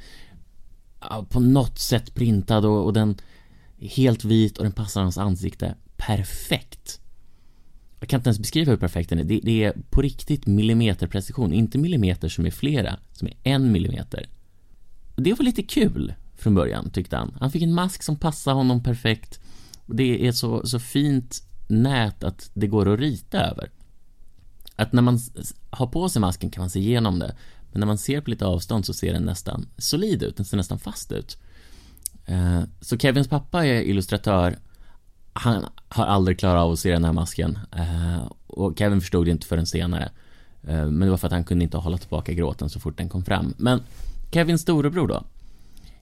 ja, 1.00 1.26
på 1.30 1.40
något 1.40 1.78
sätt 1.78 2.14
printad 2.14 2.64
och, 2.64 2.84
och 2.84 2.92
den 2.92 3.16
är 3.78 3.88
helt 3.88 4.24
vit 4.24 4.58
och 4.58 4.64
den 4.64 4.72
passar 4.72 5.02
hans 5.02 5.18
ansikte 5.18 5.74
perfekt. 5.96 7.00
Jag 8.00 8.08
kan 8.08 8.20
inte 8.20 8.28
ens 8.28 8.38
beskriva 8.38 8.70
hur 8.70 8.78
perfekt 8.78 9.10
den 9.10 9.18
är. 9.18 9.24
Det, 9.24 9.40
det 9.42 9.64
är 9.64 9.72
på 9.90 10.02
riktigt 10.02 10.46
millimeterprecision, 10.46 11.52
inte 11.52 11.78
millimeter 11.78 12.28
som 12.28 12.46
är 12.46 12.50
flera, 12.50 12.98
som 13.12 13.28
är 13.28 13.34
en 13.42 13.72
millimeter. 13.72 14.28
Det 15.16 15.32
var 15.38 15.44
lite 15.44 15.62
kul 15.62 16.14
från 16.36 16.54
början, 16.54 16.90
tyckte 16.90 17.16
han. 17.16 17.36
Han 17.40 17.50
fick 17.50 17.62
en 17.62 17.74
mask 17.74 18.02
som 18.02 18.16
passade 18.16 18.56
honom 18.56 18.82
perfekt. 18.82 19.40
Det 19.86 20.26
är 20.26 20.32
så, 20.32 20.66
så 20.66 20.78
fint 20.78 21.42
nät 21.68 22.24
att 22.24 22.50
det 22.54 22.66
går 22.66 22.92
att 22.92 23.00
rita 23.00 23.38
över. 23.38 23.70
Att 24.76 24.92
när 24.92 25.02
man 25.02 25.18
har 25.70 25.86
på 25.86 26.08
sig 26.08 26.20
masken 26.20 26.50
kan 26.50 26.62
man 26.62 26.70
se 26.70 26.78
igenom 26.78 27.18
det. 27.18 27.36
Men 27.72 27.80
när 27.80 27.86
man 27.86 27.98
ser 27.98 28.20
på 28.20 28.30
lite 28.30 28.46
avstånd 28.46 28.86
så 28.86 28.94
ser 28.94 29.12
den 29.12 29.22
nästan 29.22 29.68
solid 29.78 30.22
ut, 30.22 30.36
den 30.36 30.46
ser 30.46 30.56
nästan 30.56 30.78
fast 30.78 31.12
ut. 31.12 31.38
Eh, 32.26 32.62
så 32.80 32.98
Kevins 32.98 33.28
pappa 33.28 33.66
är 33.66 33.82
illustratör. 33.82 34.58
Han 35.32 35.66
har 35.88 36.06
aldrig 36.06 36.38
klarat 36.38 36.60
av 36.60 36.72
att 36.72 36.78
se 36.78 36.92
den 36.92 37.04
här 37.04 37.12
masken. 37.12 37.58
Eh, 37.76 38.32
och 38.46 38.78
Kevin 38.78 39.00
förstod 39.00 39.26
det 39.26 39.30
inte 39.30 39.46
förrän 39.46 39.66
senare. 39.66 40.10
Eh, 40.62 40.86
men 40.86 41.00
det 41.00 41.10
var 41.10 41.16
för 41.16 41.26
att 41.26 41.32
han 41.32 41.44
kunde 41.44 41.64
inte 41.64 41.76
hålla 41.76 41.98
tillbaka 41.98 42.32
gråten 42.32 42.68
så 42.70 42.80
fort 42.80 42.98
den 42.98 43.08
kom 43.08 43.24
fram. 43.24 43.54
Men 43.56 43.80
Kevins 44.34 44.60
storebror 44.60 45.08
då 45.08 45.24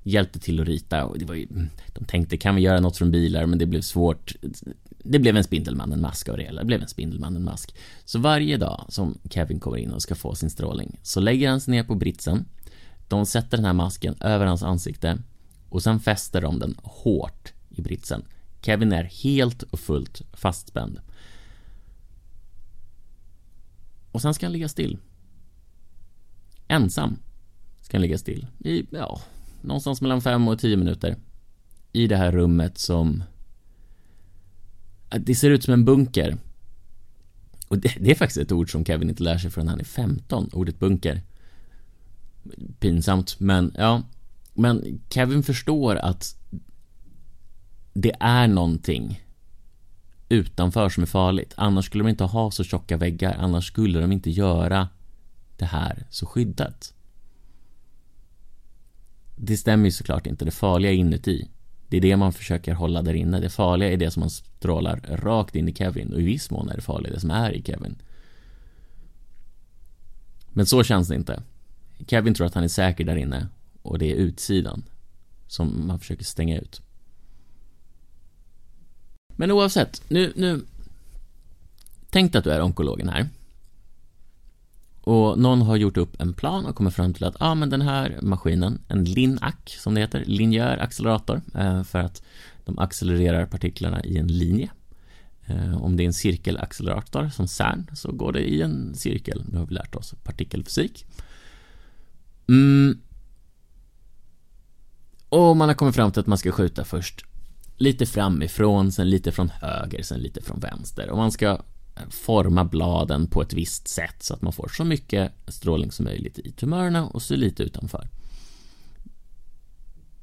hjälpte 0.03 0.39
till 0.39 0.61
att 0.61 0.67
rita 0.67 1.05
och 1.05 1.19
det 1.19 1.25
var 1.25 1.35
ju, 1.35 1.47
de 1.93 2.05
tänkte 2.05 2.37
kan 2.37 2.55
vi 2.55 2.62
göra 2.62 2.81
något 2.81 2.97
från 2.97 3.11
bilar 3.11 3.47
men 3.47 3.59
det 3.59 3.67
blev 3.67 3.81
svårt. 3.81 4.35
Det 4.99 5.19
blev 5.19 5.37
en 5.37 5.45
Spindelmannen-mask 5.45 6.29
av 6.29 6.37
det 6.37 6.43
hela, 6.43 6.61
det 6.61 6.67
blev 6.67 6.83
en 6.83 6.89
Spindelmannen-mask. 6.89 7.75
Så 8.05 8.19
varje 8.19 8.57
dag 8.57 8.87
som 8.89 9.19
Kevin 9.31 9.61
kommer 9.61 9.77
in 9.77 9.91
och 9.91 10.03
ska 10.03 10.15
få 10.15 10.35
sin 10.35 10.51
strålning 10.51 10.99
så 11.03 11.21
lägger 11.21 11.51
han 11.51 11.61
sig 11.61 11.71
ner 11.73 11.85
på 11.85 11.95
britsen. 11.95 12.45
De 13.09 13.27
sätter 13.27 13.57
den 13.57 13.67
här 13.67 13.73
masken 13.73 14.15
över 14.21 14.47
hans 14.47 14.62
ansikte 14.62 15.19
och 15.69 15.83
sen 15.83 16.01
fäster 16.01 16.41
de 16.41 16.59
den 16.59 16.77
hårt 16.83 17.53
i 17.69 17.83
britsen. 17.83 18.23
Kevin 18.62 18.93
är 18.93 19.05
helt 19.05 19.62
och 19.62 19.81
fullt 19.81 20.23
fastspänd. 20.33 21.01
Och 24.12 24.23
sen 24.23 24.35
ska 24.35 24.47
han 24.47 24.53
ligga 24.53 24.69
still. 24.69 24.99
Ensam 26.69 27.17
kan 27.93 28.01
ligga 28.01 28.19
still 28.19 28.47
i, 28.59 28.87
ja, 28.91 29.21
någonstans 29.61 30.01
mellan 30.01 30.21
fem 30.21 30.49
och 30.49 30.59
tio 30.59 30.77
minuter. 30.77 31.17
I 31.93 32.07
det 32.07 32.17
här 32.17 32.33
rummet 32.33 32.79
som... 32.79 33.25
Det 35.21 35.35
ser 35.35 35.51
ut 35.51 35.65
som 35.65 35.75
en 35.75 35.85
bunker. 35.85 36.37
Och 37.69 37.79
det, 37.79 37.95
det 38.01 38.11
är 38.11 38.15
faktiskt 38.15 38.41
ett 38.41 38.53
ord 38.53 38.73
som 38.73 38.85
Kevin 38.85 39.09
inte 39.09 39.23
lär 39.23 39.39
sig 39.39 39.51
förrän 39.51 39.69
han 39.69 39.81
är 39.81 39.85
15, 39.85 40.51
ordet 40.53 40.79
bunker. 40.79 41.23
Pinsamt, 42.79 43.41
men 43.41 43.75
ja. 43.79 44.03
Men 44.55 45.01
Kevin 45.09 45.43
förstår 45.43 45.97
att 45.97 46.37
det 47.93 48.13
är 48.21 48.49
någonting 48.49 49.23
utanför 50.29 50.89
som 50.89 51.03
är 51.03 51.07
farligt. 51.07 51.55
Annars 51.57 51.87
skulle 51.87 52.05
de 52.05 52.11
inte 52.11 52.25
ha 52.25 52.51
så 52.51 52.65
tjocka 52.65 52.97
väggar, 52.97 53.37
annars 53.39 53.67
skulle 53.67 54.01
de 54.01 54.13
inte 54.13 54.31
göra 54.31 54.89
det 55.57 55.65
här 55.65 56.07
så 56.11 56.27
skyddat. 56.27 56.95
Det 59.37 59.57
stämmer 59.57 59.85
ju 59.85 59.91
såklart 59.91 60.27
inte, 60.27 60.45
det 60.45 60.51
farliga 60.51 60.93
är 60.93 60.97
inuti. 60.97 61.49
Det 61.89 61.97
är 61.97 62.01
det 62.01 62.17
man 62.17 62.33
försöker 62.33 62.75
hålla 62.75 63.03
där 63.03 63.15
inne. 63.15 63.41
Det 63.41 63.51
farliga 63.51 63.93
är 63.93 63.97
det 63.97 64.11
som 64.11 64.21
man 64.21 64.31
strålar 64.31 65.19
rakt 65.23 65.57
in 65.57 65.69
i 65.69 65.75
Kevin 65.75 66.12
och 66.12 66.21
i 66.21 66.25
viss 66.25 66.51
mån 66.51 66.69
är 66.69 66.77
det 66.77 66.83
farliga 66.83 67.12
det 67.12 67.21
som 67.21 67.31
är 67.31 67.53
i 67.53 67.62
Kevin. 67.62 67.97
Men 70.49 70.67
så 70.67 70.83
känns 70.83 71.09
det 71.09 71.15
inte. 71.15 71.43
Kevin 72.07 72.35
tror 72.35 72.47
att 72.47 72.55
han 72.55 72.65
är 72.65 72.69
säker 72.69 73.05
där 73.05 73.17
inne 73.17 73.49
och 73.83 73.99
det 73.99 74.12
är 74.12 74.15
utsidan 74.15 74.83
som 75.47 75.87
man 75.87 75.99
försöker 75.99 76.25
stänga 76.25 76.59
ut. 76.59 76.83
Men 79.37 79.51
oavsett, 79.51 80.03
nu, 80.09 80.33
nu 80.37 80.61
Tänk 82.12 82.33
dig 82.33 82.39
att 82.39 82.45
du 82.45 82.51
är 82.51 82.62
onkologen 82.62 83.09
här 83.09 83.29
och 85.04 85.38
någon 85.38 85.62
har 85.62 85.76
gjort 85.76 85.97
upp 85.97 86.21
en 86.21 86.35
plan 86.35 86.66
och 86.66 86.76
kommit 86.76 86.94
fram 86.94 87.14
till 87.14 87.25
att 87.25 87.37
ah, 87.38 87.54
men 87.54 87.71
den 87.71 87.82
här 87.82 88.18
maskinen, 88.23 88.80
en 88.88 89.04
LINAC 89.04 89.54
som 89.66 89.94
det 89.94 90.00
heter, 90.00 90.25
linjär 90.26 90.78
accelerator, 90.78 91.42
eh, 91.54 91.82
för 91.82 91.99
att 91.99 92.23
de 92.64 92.78
accelererar 92.78 93.47
partiklarna 93.47 94.04
i 94.04 94.18
en 94.18 94.26
linje. 94.26 94.71
Eh, 95.47 95.82
om 95.82 95.97
det 95.97 96.02
är 96.02 96.06
en 96.06 96.12
cirkelaccelerator 96.12 97.28
som 97.28 97.49
CERN 97.49 97.87
så 97.92 98.12
går 98.12 98.32
det 98.32 98.40
i 98.40 98.62
en 98.62 98.94
cirkel, 98.94 99.44
nu 99.49 99.59
har 99.59 99.66
vi 99.66 99.75
lärt 99.75 99.94
oss 99.94 100.14
partikelfysik. 100.25 101.06
Mm. 102.49 102.99
Och 105.28 105.56
man 105.56 105.68
har 105.68 105.75
kommit 105.75 105.94
fram 105.94 106.12
till 106.12 106.21
att 106.21 106.26
man 106.26 106.38
ska 106.38 106.52
skjuta 106.52 106.85
först 106.85 107.25
lite 107.76 108.06
framifrån, 108.06 108.92
sen 108.92 109.11
lite 109.11 109.32
från 109.32 109.49
höger, 109.49 110.02
sen 110.02 110.21
lite 110.21 110.42
från 110.42 110.61
vänster. 110.61 111.11
Och 111.11 111.16
man 111.16 111.32
ska 111.32 111.59
forma 112.11 112.65
bladen 112.65 113.27
på 113.27 113.43
ett 113.43 113.53
visst 113.53 113.89
sätt 113.89 114.23
så 114.23 114.35
att 114.35 114.43
man 114.43 114.53
får 114.53 114.69
så 114.69 114.85
mycket 114.85 115.33
strålning 115.49 115.93
som 115.93 116.05
möjligt 116.05 116.39
i 116.39 116.53
tumörerna 116.53 117.07
och 117.07 117.23
så 117.23 117.37
lite 117.37 117.63
utanför. 117.63 118.09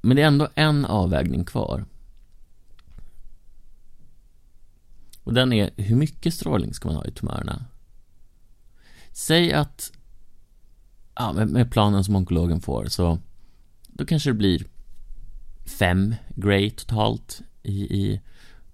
Men 0.01 0.15
det 0.15 0.21
är 0.21 0.27
ändå 0.27 0.47
en 0.55 0.85
avvägning 0.85 1.45
kvar. 1.45 1.85
Och 5.23 5.33
den 5.33 5.53
är 5.53 5.69
hur 5.75 5.95
mycket 5.95 6.33
strålning 6.33 6.73
ska 6.73 6.87
man 6.87 6.95
ha 6.95 7.05
i 7.05 7.11
tumörerna? 7.11 7.65
Säg 9.11 9.53
att 9.53 9.91
ja, 11.15 11.33
med 11.33 11.71
planen 11.71 12.03
som 12.03 12.15
onkologen 12.15 12.61
får 12.61 12.85
så 12.85 13.19
då 13.87 14.05
kanske 14.05 14.29
det 14.29 14.33
blir 14.33 14.65
fem 15.65 16.15
gray 16.35 16.69
totalt 16.69 17.41
i, 17.63 17.81
i 17.81 18.21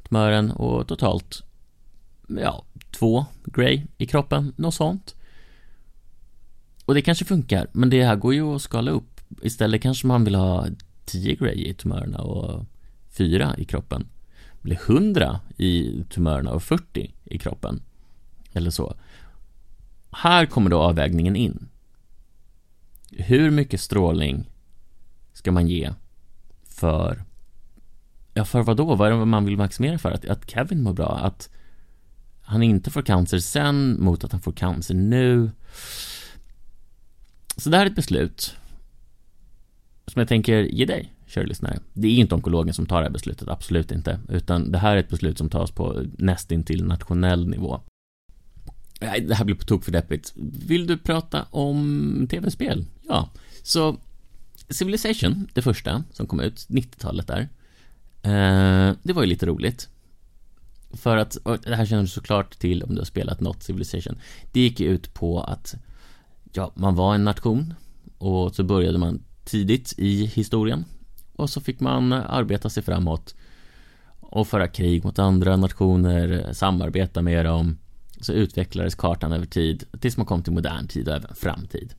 tumören 0.07 0.51
och 0.51 0.87
totalt 0.87 1.43
ja, 2.27 2.65
två 2.91 3.25
Grey 3.43 3.81
i 3.97 4.05
kroppen, 4.05 4.53
något 4.57 4.73
sånt. 4.73 5.15
Och 6.85 6.93
det 6.93 7.01
kanske 7.01 7.25
funkar, 7.25 7.67
men 7.71 7.89
det 7.89 8.03
här 8.03 8.15
går 8.15 8.33
ju 8.33 8.55
att 8.55 8.61
skala 8.61 8.91
upp. 8.91 9.21
Istället 9.41 9.81
kanske 9.81 10.07
man 10.07 10.23
vill 10.23 10.35
ha 10.35 10.67
10 11.05 11.35
Grey 11.35 11.69
i 11.69 11.73
tumörerna 11.73 12.19
och 12.19 12.65
4 13.09 13.55
i 13.57 13.65
kroppen. 13.65 14.07
Det 14.51 14.63
blir 14.63 14.79
100 14.89 15.39
i 15.57 16.03
tumörerna 16.09 16.51
och 16.51 16.63
40 16.63 17.13
i 17.23 17.37
kroppen. 17.37 17.81
Eller 18.53 18.71
så. 18.71 18.95
Här 20.11 20.45
kommer 20.45 20.69
då 20.69 20.81
avvägningen 20.81 21.35
in. 21.35 21.67
Hur 23.11 23.51
mycket 23.51 23.81
strålning 23.81 24.49
ska 25.33 25.51
man 25.51 25.67
ge 25.67 25.93
för 26.63 27.23
Ja, 28.37 28.45
för 28.45 28.61
vad 28.61 28.77
då? 28.77 28.95
Vad 28.95 29.11
är 29.11 29.19
det 29.19 29.25
man 29.25 29.45
vill 29.45 29.57
maximera 29.57 29.97
för? 29.97 30.11
Att, 30.11 30.25
att 30.25 30.49
Kevin 30.49 30.83
mår 30.83 30.93
bra? 30.93 31.17
Att 31.17 31.49
han 32.45 32.63
inte 32.63 32.91
får 32.91 33.01
cancer 33.01 33.39
sen 33.39 34.03
mot 34.03 34.23
att 34.23 34.31
han 34.31 34.41
får 34.41 34.51
cancer 34.51 34.93
nu. 34.93 35.51
Så 37.57 37.69
det 37.69 37.77
här 37.77 37.85
är 37.85 37.89
ett 37.89 37.95
beslut 37.95 38.55
som 40.07 40.19
jag 40.19 40.27
tänker 40.27 40.63
ge 40.63 40.85
dig, 40.85 41.13
kära 41.25 41.45
lyssnare. 41.45 41.79
Det 41.93 42.07
är 42.07 42.15
inte 42.15 42.35
onkologen 42.35 42.73
som 42.73 42.85
tar 42.85 42.97
det 42.97 43.05
här 43.05 43.13
beslutet, 43.13 43.47
absolut 43.47 43.91
inte. 43.91 44.19
Utan 44.29 44.71
det 44.71 44.77
här 44.77 44.95
är 44.95 44.99
ett 44.99 45.09
beslut 45.09 45.37
som 45.37 45.49
tas 45.49 45.71
på 45.71 46.03
nästintill 46.17 46.83
nationell 46.83 47.47
nivå. 47.47 47.81
Nej, 49.01 49.21
det 49.21 49.35
här 49.35 49.45
blir 49.45 49.55
på 49.55 49.65
tok 49.65 49.83
för 49.83 49.91
deppigt. 49.91 50.33
Vill 50.67 50.87
du 50.87 50.97
prata 50.97 51.43
om 51.43 52.27
tv-spel? 52.31 52.85
Ja. 53.07 53.29
Så 53.63 53.97
Civilization, 54.69 55.47
det 55.53 55.61
första 55.61 56.03
som 56.11 56.27
kom 56.27 56.39
ut, 56.39 56.67
90-talet 56.69 57.27
där. 57.27 57.49
Eh, 58.21 58.95
det 59.03 59.13
var 59.13 59.23
ju 59.23 59.29
lite 59.29 59.45
roligt. 59.45 59.89
För 60.97 61.17
att, 61.17 61.37
det 61.63 61.75
här 61.75 61.85
känner 61.85 62.01
du 62.01 62.07
såklart 62.07 62.59
till 62.59 62.83
om 62.83 62.95
du 62.95 63.01
har 63.01 63.05
spelat 63.05 63.39
något 63.39 63.63
Civilization. 63.63 64.17
Det 64.51 64.59
gick 64.59 64.79
ut 64.79 65.13
på 65.13 65.41
att, 65.41 65.75
ja, 66.53 66.71
man 66.75 66.95
var 66.95 67.15
en 67.15 67.23
nation 67.23 67.73
och 68.17 68.55
så 68.55 68.63
började 68.63 68.97
man 68.97 69.23
tidigt 69.45 69.93
i 69.97 70.25
historien 70.25 70.85
och 71.35 71.49
så 71.49 71.61
fick 71.61 71.79
man 71.79 72.13
arbeta 72.13 72.69
sig 72.69 72.83
framåt 72.83 73.35
och 74.19 74.47
föra 74.47 74.67
krig 74.67 75.03
mot 75.03 75.19
andra 75.19 75.57
nationer, 75.57 76.53
samarbeta 76.53 77.21
med 77.21 77.45
dem. 77.45 77.77
Så 78.21 78.33
utvecklades 78.33 78.95
kartan 78.95 79.31
över 79.31 79.45
tid 79.45 79.83
tills 79.99 80.17
man 80.17 80.25
kom 80.25 80.43
till 80.43 80.53
modern 80.53 80.87
tid 80.87 81.07
och 81.07 81.15
även 81.15 81.35
framtid. 81.35 81.93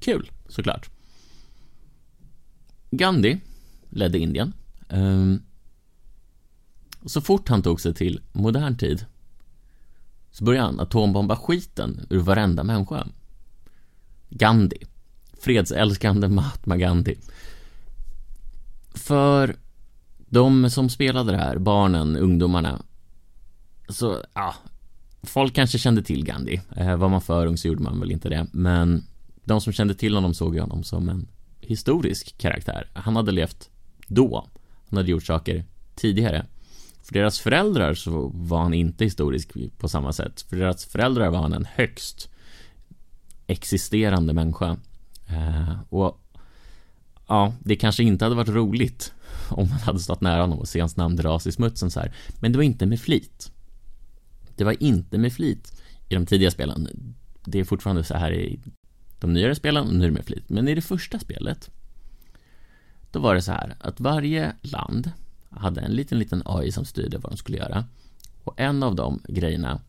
Kul, 0.00 0.30
såklart. 0.48 0.90
Gandhi 2.90 3.40
ledde 3.90 4.18
Indien. 4.18 4.52
Ehm, 4.88 5.42
och 7.06 7.12
så 7.12 7.20
fort 7.20 7.48
han 7.48 7.62
tog 7.62 7.80
sig 7.80 7.94
till 7.94 8.20
modern 8.32 8.76
tid 8.76 9.06
så 10.30 10.44
började 10.44 10.66
han 10.66 10.80
atombomba 10.80 11.36
skiten 11.36 12.06
ur 12.10 12.18
varenda 12.18 12.64
människa. 12.64 13.06
Gandhi. 14.28 14.78
Fredsälskande 15.40 16.28
Mahatma 16.28 16.76
Gandhi. 16.76 17.18
För 18.94 19.56
de 20.16 20.70
som 20.70 20.88
spelade 20.88 21.32
det 21.32 21.38
här, 21.38 21.58
barnen, 21.58 22.16
ungdomarna, 22.16 22.82
så, 23.88 24.22
ja, 24.34 24.54
folk 25.22 25.54
kanske 25.54 25.78
kände 25.78 26.02
till 26.02 26.24
Gandhi. 26.24 26.60
Eh, 26.76 26.96
var 26.96 27.08
man 27.08 27.20
för 27.20 27.46
ung 27.46 27.56
så 27.56 27.68
gjorde 27.68 27.82
man 27.82 28.00
väl 28.00 28.12
inte 28.12 28.28
det, 28.28 28.46
men 28.52 29.04
de 29.44 29.60
som 29.60 29.72
kände 29.72 29.94
till 29.94 30.14
honom 30.14 30.34
såg 30.34 30.58
honom 30.58 30.84
som 30.84 31.08
en 31.08 31.28
historisk 31.60 32.38
karaktär. 32.38 32.90
Han 32.92 33.16
hade 33.16 33.32
levt 33.32 33.70
då. 34.06 34.48
Han 34.88 34.96
hade 34.96 35.10
gjort 35.10 35.24
saker 35.24 35.64
tidigare. 35.94 36.46
För 37.06 37.14
deras 37.14 37.40
föräldrar 37.40 37.94
så 37.94 38.30
var 38.34 38.62
han 38.62 38.74
inte 38.74 39.04
historisk 39.04 39.52
på 39.78 39.88
samma 39.88 40.12
sätt. 40.12 40.40
För 40.40 40.56
deras 40.56 40.84
föräldrar 40.84 41.30
var 41.30 41.38
han 41.38 41.52
en 41.52 41.64
högst 41.64 42.30
existerande 43.46 44.32
människa. 44.32 44.76
Eh, 45.26 45.80
och 45.88 46.20
ja, 47.28 47.54
det 47.64 47.76
kanske 47.76 48.02
inte 48.02 48.24
hade 48.24 48.36
varit 48.36 48.48
roligt 48.48 49.12
om 49.48 49.68
man 49.68 49.78
hade 49.78 49.98
stått 49.98 50.20
nära 50.20 50.40
honom 50.40 50.58
och 50.58 50.68
se 50.68 50.80
hans 50.80 50.96
namn 50.96 51.16
dras 51.16 51.46
i 51.46 51.52
smutsen 51.52 51.90
så 51.90 52.00
här. 52.00 52.14
Men 52.40 52.52
det 52.52 52.58
var 52.58 52.64
inte 52.64 52.86
med 52.86 53.00
flit. 53.00 53.52
Det 54.56 54.64
var 54.64 54.82
inte 54.82 55.18
med 55.18 55.32
flit 55.32 55.82
i 56.08 56.14
de 56.14 56.26
tidiga 56.26 56.50
spelen. 56.50 56.88
Det 57.44 57.60
är 57.60 57.64
fortfarande 57.64 58.04
så 58.04 58.14
här 58.14 58.32
i 58.32 58.60
de 59.20 59.32
nyare 59.32 59.54
spelen 59.54 59.86
och 59.86 59.94
nu 59.94 60.04
är 60.04 60.08
det 60.08 60.14
med 60.14 60.24
flit. 60.24 60.48
Men 60.48 60.68
i 60.68 60.74
det 60.74 60.82
första 60.82 61.18
spelet 61.18 61.70
då 63.10 63.18
var 63.18 63.34
det 63.34 63.42
så 63.42 63.52
här 63.52 63.76
att 63.80 64.00
varje 64.00 64.52
land 64.62 65.10
hade 65.50 65.80
en 65.80 65.92
liten, 65.92 66.18
liten 66.18 66.42
AI 66.44 66.72
som 66.72 66.84
styrde 66.84 67.18
vad 67.18 67.32
de 67.32 67.36
skulle 67.36 67.58
göra. 67.58 67.84
Och 68.44 68.60
en 68.60 68.82
av 68.82 68.94
de 68.94 69.20
grejerna 69.28 69.80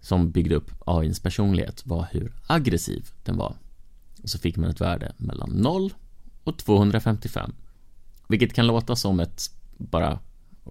som 0.00 0.30
byggde 0.30 0.54
upp 0.54 0.70
AIns 0.84 1.20
personlighet 1.20 1.86
var 1.86 2.06
hur 2.10 2.32
aggressiv 2.46 3.08
den 3.24 3.36
var. 3.36 3.56
Och 4.22 4.28
så 4.28 4.38
fick 4.38 4.56
man 4.56 4.70
ett 4.70 4.80
värde 4.80 5.12
mellan 5.16 5.50
0 5.50 5.94
och 6.44 6.56
255. 6.58 7.52
Vilket 8.28 8.54
kan 8.54 8.66
låta 8.66 8.96
som 8.96 9.20
ett 9.20 9.50
bara 9.76 10.18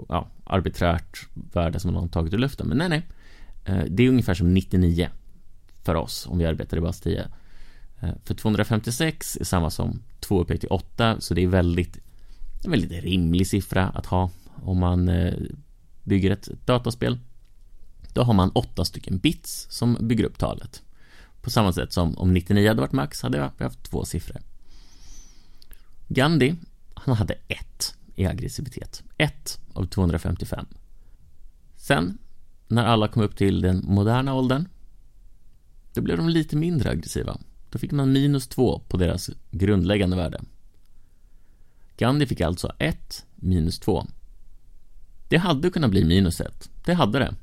ja, 0.10 0.28
arbiträrt 0.44 1.28
värde 1.34 1.80
som 1.80 1.92
någon 1.92 2.10
tagit 2.10 2.34
ur 2.34 2.38
luften. 2.38 2.68
Men 2.68 2.78
nej, 2.78 2.90
nej. 2.90 3.08
Eh, 3.66 3.86
det 3.90 4.04
är 4.04 4.10
ungefär 4.10 4.34
som 4.34 4.54
99 4.54 5.10
för 5.84 5.96
oss 5.96 6.28
om 6.28 6.38
vi 6.38 6.46
arbetar 6.46 6.78
i 6.78 6.82
bas 6.82 7.02
10. 7.02 7.28
Eh, 8.00 8.10
för 8.24 8.34
256 8.34 9.38
är 9.42 9.44
samma 9.46 9.70
som 9.70 10.02
2 10.20 10.42
upphöjt 10.42 10.62
till 10.62 10.70
8, 10.70 11.16
så 11.20 11.34
det 11.34 11.44
är 11.44 11.48
väldigt 11.48 11.98
en 12.66 12.72
väldigt 12.72 13.04
rimlig 13.04 13.48
siffra 13.48 13.90
att 13.90 14.06
ha 14.06 14.30
om 14.64 14.80
man 14.80 15.10
eh, 15.10 15.34
bygger 16.04 16.32
ett 16.32 16.50
dataspel. 16.66 17.20
Då 18.14 18.24
har 18.24 18.34
man 18.34 18.50
åtta 18.50 18.86
stycken 18.86 19.18
bits 19.18 19.68
som 19.70 19.98
bygger 20.02 20.24
upp 20.24 20.38
talet. 20.38 20.84
På 21.42 21.50
samma 21.50 21.74
sätt 21.74 21.94
som 21.94 22.18
om 22.18 22.34
99 22.34 22.68
hade 22.68 22.82
varit 22.82 22.92
max 22.92 23.22
hade 23.22 23.52
vi 23.58 23.64
haft 23.64 23.84
två 23.84 24.06
siffror. 24.06 24.42
Gandhi, 26.08 26.56
han 26.94 27.16
hade 27.16 27.34
ett 27.34 27.96
i 28.16 28.26
aggressivitet. 28.26 29.04
Ett 29.18 29.60
av 29.74 29.86
255. 29.86 30.66
Sen, 31.76 32.18
när 32.68 32.86
alla 32.86 33.08
kom 33.08 33.24
upp 33.24 33.38
till 33.38 33.62
den 33.62 33.82
moderna 33.86 34.34
åldern, 34.34 34.68
då 35.94 36.02
blev 36.02 36.18
de 36.18 36.30
lite 36.30 36.56
mindre 36.56 36.90
aggressiva. 36.90 37.38
Då 37.70 37.80
fick 37.80 37.92
man 37.92 38.12
minus 38.12 38.48
två 38.48 38.80
på 38.80 38.98
deras 38.98 39.30
grundläggande 39.52 40.16
värde. 40.16 40.42
Gandhi 41.98 42.26
fick 42.26 42.42
alltså 42.42 42.72
1 42.80 43.26
minus 43.36 43.80
2. 43.80 44.08
Det 45.28 45.38
hade 45.38 45.70
kunnat 45.70 45.92
bli 45.92 46.06
minus 46.06 46.42
1. 46.42 46.70
Det 46.86 46.94
hade 46.94 47.20
det. 47.20 47.36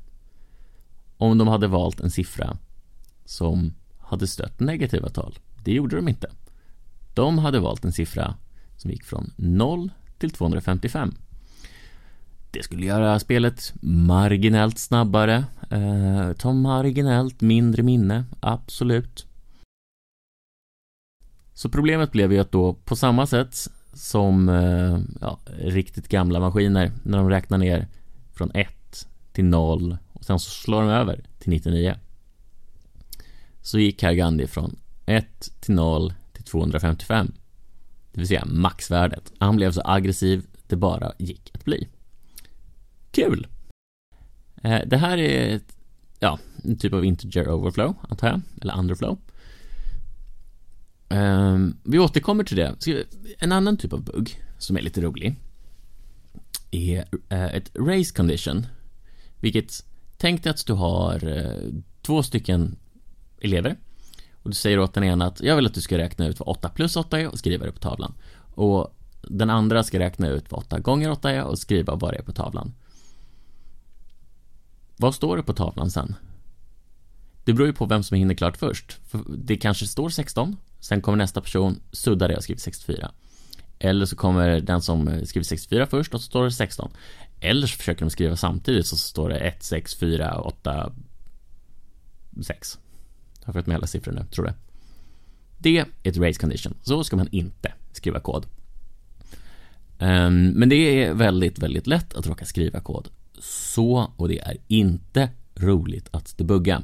Om 1.17 1.37
de 1.37 1.47
hade 1.47 1.67
valt 1.67 1.99
en 1.99 2.11
siffra 2.11 2.57
som 3.25 3.73
hade 3.99 4.27
stött 4.27 4.59
negativa 4.59 5.09
tal. 5.09 5.39
Det 5.63 5.73
gjorde 5.73 5.95
de 5.95 6.07
inte. 6.07 6.31
De 7.13 7.37
hade 7.37 7.59
valt 7.59 7.85
en 7.85 7.91
siffra 7.91 8.35
som 8.77 8.91
gick 8.91 9.03
från 9.03 9.31
0 9.35 9.91
till 10.17 10.31
255. 10.31 11.15
Det 12.51 12.63
skulle 12.63 12.85
göra 12.85 13.19
spelet 13.19 13.73
marginellt 13.81 14.79
snabbare, 14.79 15.45
eh, 15.69 16.33
ta 16.33 16.53
marginellt 16.53 17.41
mindre 17.41 17.83
minne, 17.83 18.25
absolut. 18.39 19.27
Så 21.53 21.69
problemet 21.69 22.11
blev 22.11 22.33
ju 22.33 22.39
att 22.39 22.51
då 22.51 22.73
på 22.73 22.95
samma 22.95 23.27
sätt 23.27 23.67
som 23.93 24.49
eh, 24.49 24.99
ja, 25.21 25.39
riktigt 25.45 26.07
gamla 26.07 26.39
maskiner 26.39 26.91
när 27.03 27.17
de 27.17 27.29
räknar 27.29 27.57
ner 27.57 27.87
från 28.33 28.51
1 28.53 29.07
till 29.31 29.45
0 29.45 29.97
och 30.13 30.25
sen 30.25 30.39
så 30.39 30.49
slår 30.49 30.81
de 30.81 30.89
över 30.89 31.23
till 31.39 31.49
99. 31.49 31.95
Så 33.61 33.79
gick 33.79 34.03
här 34.03 34.13
Gandhi 34.13 34.47
från 34.47 34.75
1 35.05 35.51
till 35.59 35.75
0 35.75 36.13
till 36.33 36.43
255. 36.43 37.31
Det 38.11 38.19
vill 38.19 38.27
säga 38.27 38.45
maxvärdet. 38.45 39.31
Han 39.37 39.55
blev 39.55 39.71
så 39.71 39.81
aggressiv 39.85 40.45
det 40.67 40.75
bara 40.75 41.11
gick 41.17 41.51
att 41.53 41.65
bli. 41.65 41.87
Kul! 43.11 43.47
Eh, 44.63 44.81
det 44.85 44.97
här 44.97 45.17
är 45.17 45.55
ett, 45.55 45.77
ja, 46.19 46.39
en 46.63 46.77
typ 46.77 46.93
av 46.93 47.05
integer 47.05 47.49
overflow, 47.49 47.95
antar 48.09 48.27
jag, 48.27 48.41
eller 48.61 48.77
underflow. 48.77 49.17
Ehm, 51.13 51.77
vi 51.83 51.99
återkommer 51.99 52.43
till 52.43 52.57
det. 52.57 52.75
En 53.39 53.51
annan 53.51 53.77
typ 53.77 53.93
av 53.93 54.03
bugg 54.03 54.43
som 54.57 54.77
är 54.77 54.81
lite 54.81 55.01
rolig 55.01 55.35
är 56.71 57.05
eh, 57.29 57.55
ett 57.55 57.71
race 57.75 58.15
condition. 58.15 58.67
Vilket, 59.39 59.85
tänk 60.17 60.43
dig 60.43 60.49
att 60.49 60.65
du 60.65 60.73
har 60.73 61.27
eh, 61.27 61.81
två 62.01 62.23
stycken 62.23 62.75
elever 63.41 63.75
och 64.43 64.49
du 64.49 64.55
säger 64.55 64.79
åt 64.79 64.93
den 64.93 65.03
ena 65.03 65.25
att 65.25 65.41
jag 65.41 65.55
vill 65.55 65.65
att 65.65 65.73
du 65.73 65.81
ska 65.81 65.97
räkna 65.97 66.27
ut 66.27 66.39
vad 66.39 66.47
8 66.49 66.69
plus 66.69 66.95
8 66.95 67.19
är 67.19 67.27
och 67.27 67.39
skriva 67.39 67.65
det 67.65 67.71
på 67.71 67.79
tavlan. 67.79 68.13
Och 68.55 68.97
den 69.21 69.49
andra 69.49 69.83
ska 69.83 69.99
räkna 69.99 70.27
ut 70.27 70.51
vad 70.51 70.59
8 70.59 70.79
gånger 70.79 71.11
8 71.11 71.31
är 71.31 71.43
och 71.43 71.59
skriva 71.59 71.95
vad 71.95 72.13
det 72.13 72.17
är 72.17 72.23
på 72.23 72.33
tavlan. 72.33 72.73
Vad 74.97 75.15
står 75.15 75.37
det 75.37 75.43
på 75.43 75.53
tavlan 75.53 75.91
sen? 75.91 76.15
Det 77.43 77.53
beror 77.53 77.67
ju 77.67 77.73
på 77.73 77.85
vem 77.85 78.03
som 78.03 78.17
hinner 78.17 78.35
klart 78.35 78.57
först. 78.57 78.99
För 79.07 79.21
det 79.37 79.57
kanske 79.57 79.87
står 79.87 80.09
16 80.09 80.57
Sen 80.83 81.01
kommer 81.01 81.17
nästa 81.17 81.41
person, 81.41 81.79
suddar 81.91 82.27
det 82.27 82.37
och 82.37 82.43
skriver 82.43 82.59
64. 82.59 83.11
Eller 83.79 84.05
så 84.05 84.15
kommer 84.15 84.61
den 84.61 84.81
som 84.81 85.25
skriver 85.25 85.43
64 85.43 85.85
först 85.85 86.13
och 86.13 86.21
så 86.21 86.25
står 86.25 86.43
det 86.43 86.51
16. 86.51 86.91
Eller 87.39 87.67
så 87.67 87.77
försöker 87.77 88.05
de 88.05 88.09
skriva 88.09 88.35
samtidigt 88.35 88.87
så 88.87 88.97
står 88.97 89.29
det 89.29 89.37
1, 89.37 89.63
6, 89.63 89.95
4, 89.95 90.41
8, 90.41 90.93
6. 92.45 92.79
Jag 93.39 93.45
har 93.45 93.53
fått 93.53 93.67
med 93.67 93.75
alla 93.75 93.87
siffror 93.87 94.13
nu, 94.13 94.25
tror 94.31 94.47
jag. 94.47 94.55
Det 95.57 95.77
är 95.77 95.85
ett 96.03 96.17
race 96.17 96.39
condition. 96.39 96.73
Så 96.81 97.03
ska 97.03 97.15
man 97.15 97.27
inte 97.31 97.73
skriva 97.91 98.19
kod. 98.19 98.45
Ehm, 99.99 100.47
men 100.47 100.69
det 100.69 100.75
är 100.75 101.13
väldigt, 101.13 101.59
väldigt 101.59 101.87
lätt 101.87 102.13
att 102.13 102.27
råka 102.27 102.45
skriva 102.45 102.79
kod. 102.79 103.09
Så, 103.39 104.11
och 104.17 104.27
det 104.27 104.39
är 104.39 104.57
inte 104.67 105.29
roligt 105.55 106.09
att 106.11 106.37
debugga. 106.37 106.83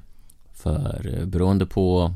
För 0.53 1.15
eh, 1.19 1.25
beroende 1.25 1.65
på 1.65 2.13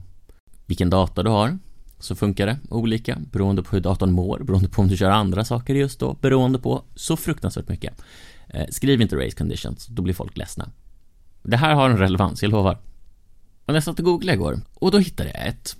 vilken 0.66 0.90
data 0.90 1.24
du 1.24 1.30
har 1.30 1.58
så 2.04 2.16
funkar 2.16 2.46
det 2.46 2.60
olika 2.70 3.18
beroende 3.32 3.64
på 3.64 3.76
hur 3.76 3.82
datorn 3.82 4.12
mår, 4.12 4.40
beroende 4.40 4.70
på 4.70 4.82
om 4.82 4.88
du 4.88 4.98
kör 4.98 5.10
andra 5.10 5.46
saker 5.46 5.76
just 5.76 6.00
då, 6.00 6.14
beroende 6.22 6.60
på 6.60 6.84
så 6.96 7.18
fruktansvärt 7.18 7.70
mycket. 7.70 8.02
Eh, 8.48 8.68
skriv 8.70 9.02
inte 9.02 9.16
race 9.16 9.38
conditions, 9.38 9.88
då 9.88 10.02
blir 10.02 10.14
folk 10.14 10.38
ledsna. 10.38 10.70
Det 11.44 11.58
här 11.58 11.74
har 11.74 11.90
en 11.90 11.98
relevans, 11.98 12.42
jag 12.42 12.52
lovar. 12.52 12.78
Och 13.66 13.76
jag 13.76 13.84
satt 13.84 14.00
och 14.00 14.06
googlade 14.06 14.34
igår 14.34 14.62
och 14.74 14.92
då 14.92 14.98
hittade 14.98 15.30
jag 15.30 15.48
ett. 15.48 15.78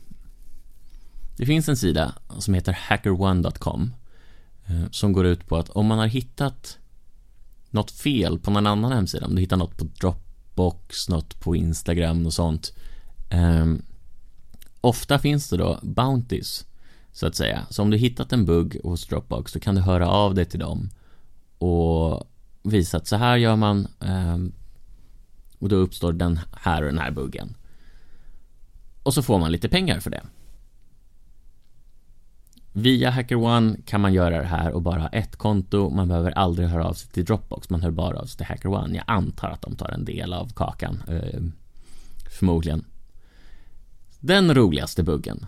Det 1.38 1.46
finns 1.46 1.70
en 1.70 1.78
sida 1.78 2.14
som 2.40 2.54
heter 2.54 2.78
hackerone.com 2.82 3.94
eh, 4.66 4.90
som 4.92 5.14
går 5.14 5.26
ut 5.26 5.48
på 5.48 5.58
att 5.58 5.70
om 5.70 5.86
man 5.86 6.00
har 6.00 6.08
hittat 6.08 6.78
något 7.70 7.92
fel 7.92 8.40
på 8.40 8.52
någon 8.52 8.68
annan 8.68 8.92
hemsida, 8.92 9.26
om 9.26 9.36
du 9.36 9.42
hittar 9.42 9.58
något 9.58 9.78
på 9.78 9.84
Dropbox, 9.84 11.10
något 11.10 11.40
på 11.40 11.56
Instagram 11.56 12.26
och 12.26 12.34
sånt 12.34 12.74
ehm, 13.30 13.82
Ofta 14.86 15.20
finns 15.20 15.50
det 15.50 15.58
då 15.58 15.80
bounties, 15.82 16.66
så 17.12 17.28
att 17.28 17.36
säga. 17.36 17.66
Så 17.70 17.82
om 17.82 17.90
du 17.90 17.98
hittat 17.98 18.34
en 18.34 18.46
bugg 18.46 18.78
hos 18.84 19.08
Dropbox, 19.08 19.52
så 19.52 19.60
kan 19.60 19.76
du 19.76 19.82
höra 19.82 20.10
av 20.10 20.36
dig 20.36 20.46
till 20.46 20.60
dem 20.60 20.90
och 21.58 22.28
visa 22.64 22.98
att 22.98 23.08
så 23.08 23.16
här 23.16 23.38
gör 23.38 23.56
man 23.56 23.88
ehm, 24.00 24.54
och 25.60 25.70
då 25.70 25.76
uppstår 25.76 26.14
den 26.14 26.40
här 26.52 26.82
och 26.82 26.88
den 26.88 26.98
här 26.98 27.12
buggen. 27.12 27.56
Och 29.04 29.14
så 29.14 29.24
får 29.24 29.40
man 29.40 29.52
lite 29.52 29.70
pengar 29.70 30.00
för 30.00 30.10
det. 30.10 30.24
Via 32.74 33.10
HackerOne 33.10 33.78
kan 33.86 34.02
man 34.02 34.14
göra 34.14 34.42
det 34.42 34.48
här 34.48 34.72
och 34.72 34.82
bara 34.82 35.02
ha 35.02 35.10
ett 35.10 35.36
konto. 35.36 35.90
Man 35.90 36.08
behöver 36.08 36.32
aldrig 36.32 36.68
höra 36.68 36.86
av 36.86 36.94
sig 36.94 37.10
till 37.12 37.26
Dropbox. 37.26 37.70
Man 37.70 37.82
hör 37.82 37.92
bara 37.92 38.20
av 38.20 38.26
sig 38.26 38.38
till 38.38 38.46
HackerOne. 38.46 38.96
Jag 38.96 39.06
antar 39.08 39.50
att 39.50 39.62
de 39.62 39.76
tar 39.76 39.90
en 39.90 40.06
del 40.06 40.34
av 40.34 40.54
kakan. 40.54 41.04
Eh, 41.08 41.42
förmodligen. 42.30 42.86
Den 44.26 44.54
roligaste 44.54 45.04
buggen, 45.04 45.46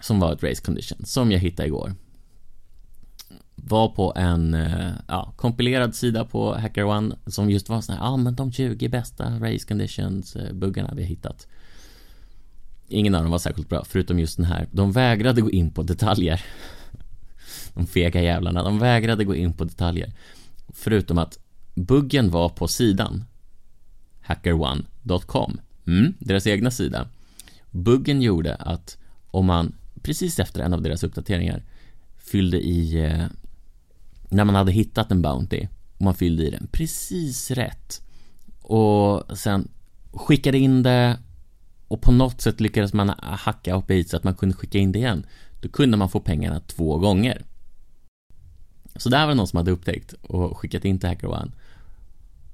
som 0.00 0.20
var 0.20 0.32
ett 0.32 0.42
race 0.42 0.62
condition, 0.62 1.04
som 1.04 1.32
jag 1.32 1.38
hittade 1.38 1.66
igår, 1.66 1.94
var 3.54 3.88
på 3.88 4.12
en 4.16 4.54
eh, 4.54 4.92
ja, 5.08 5.32
kompilerad 5.36 5.94
sida 5.94 6.24
på 6.24 6.54
HackerOne 6.54 7.16
som 7.26 7.50
just 7.50 7.68
var 7.68 7.80
sån 7.80 7.94
här, 7.94 8.02
ja 8.02 8.08
ah, 8.08 8.16
men 8.16 8.34
de 8.34 8.52
20 8.52 8.88
bästa 8.88 9.38
race 9.40 9.66
conditions 9.68 10.36
eh, 10.36 10.52
buggarna 10.52 10.94
vi 10.94 11.02
har 11.02 11.08
hittat. 11.08 11.46
Ingen 12.88 13.14
av 13.14 13.22
dem 13.22 13.30
var 13.30 13.38
särskilt 13.38 13.68
bra, 13.68 13.84
förutom 13.84 14.18
just 14.18 14.36
den 14.36 14.46
här. 14.46 14.68
De 14.72 14.92
vägrade 14.92 15.40
gå 15.40 15.50
in 15.50 15.70
på 15.70 15.82
detaljer. 15.82 16.44
De 17.74 17.86
fega 17.86 18.22
jävlarna, 18.22 18.62
de 18.62 18.78
vägrade 18.78 19.24
gå 19.24 19.34
in 19.34 19.52
på 19.52 19.64
detaljer. 19.64 20.12
Förutom 20.68 21.18
att 21.18 21.38
buggen 21.74 22.30
var 22.30 22.48
på 22.48 22.68
sidan 22.68 23.24
hackerone.com, 24.20 25.60
mm, 25.86 26.14
deras 26.18 26.46
egna 26.46 26.70
sida. 26.70 27.08
Buggen 27.76 28.22
gjorde 28.22 28.54
att 28.54 28.98
om 29.30 29.46
man 29.46 29.74
precis 30.02 30.38
efter 30.38 30.60
en 30.60 30.74
av 30.74 30.82
deras 30.82 31.02
uppdateringar 31.02 31.62
fyllde 32.16 32.60
i 32.60 33.04
eh, 33.04 33.26
när 34.28 34.44
man 34.44 34.54
hade 34.54 34.72
hittat 34.72 35.10
en 35.10 35.22
Bounty 35.22 35.68
och 35.96 36.02
man 36.02 36.14
fyllde 36.14 36.46
i 36.46 36.50
den 36.50 36.68
precis 36.72 37.50
rätt 37.50 38.02
och 38.62 39.38
sen 39.38 39.68
skickade 40.12 40.58
in 40.58 40.82
det 40.82 41.18
och 41.88 42.02
på 42.02 42.12
något 42.12 42.40
sätt 42.40 42.60
lyckades 42.60 42.92
man 42.92 43.08
hacka 43.18 43.74
upp 43.74 44.08
så 44.08 44.16
att 44.16 44.24
man 44.24 44.34
kunde 44.34 44.54
skicka 44.54 44.78
in 44.78 44.92
det 44.92 44.98
igen 44.98 45.26
då 45.60 45.68
kunde 45.68 45.96
man 45.96 46.08
få 46.08 46.20
pengarna 46.20 46.60
två 46.60 46.98
gånger. 46.98 47.44
Så 48.96 49.08
där 49.08 49.20
var 49.20 49.28
det 49.28 49.34
någon 49.34 49.46
som 49.46 49.56
hade 49.56 49.70
upptäckt 49.70 50.12
och 50.12 50.58
skickat 50.58 50.84
in 50.84 50.98
till 50.98 51.08
HackerOne 51.08 51.52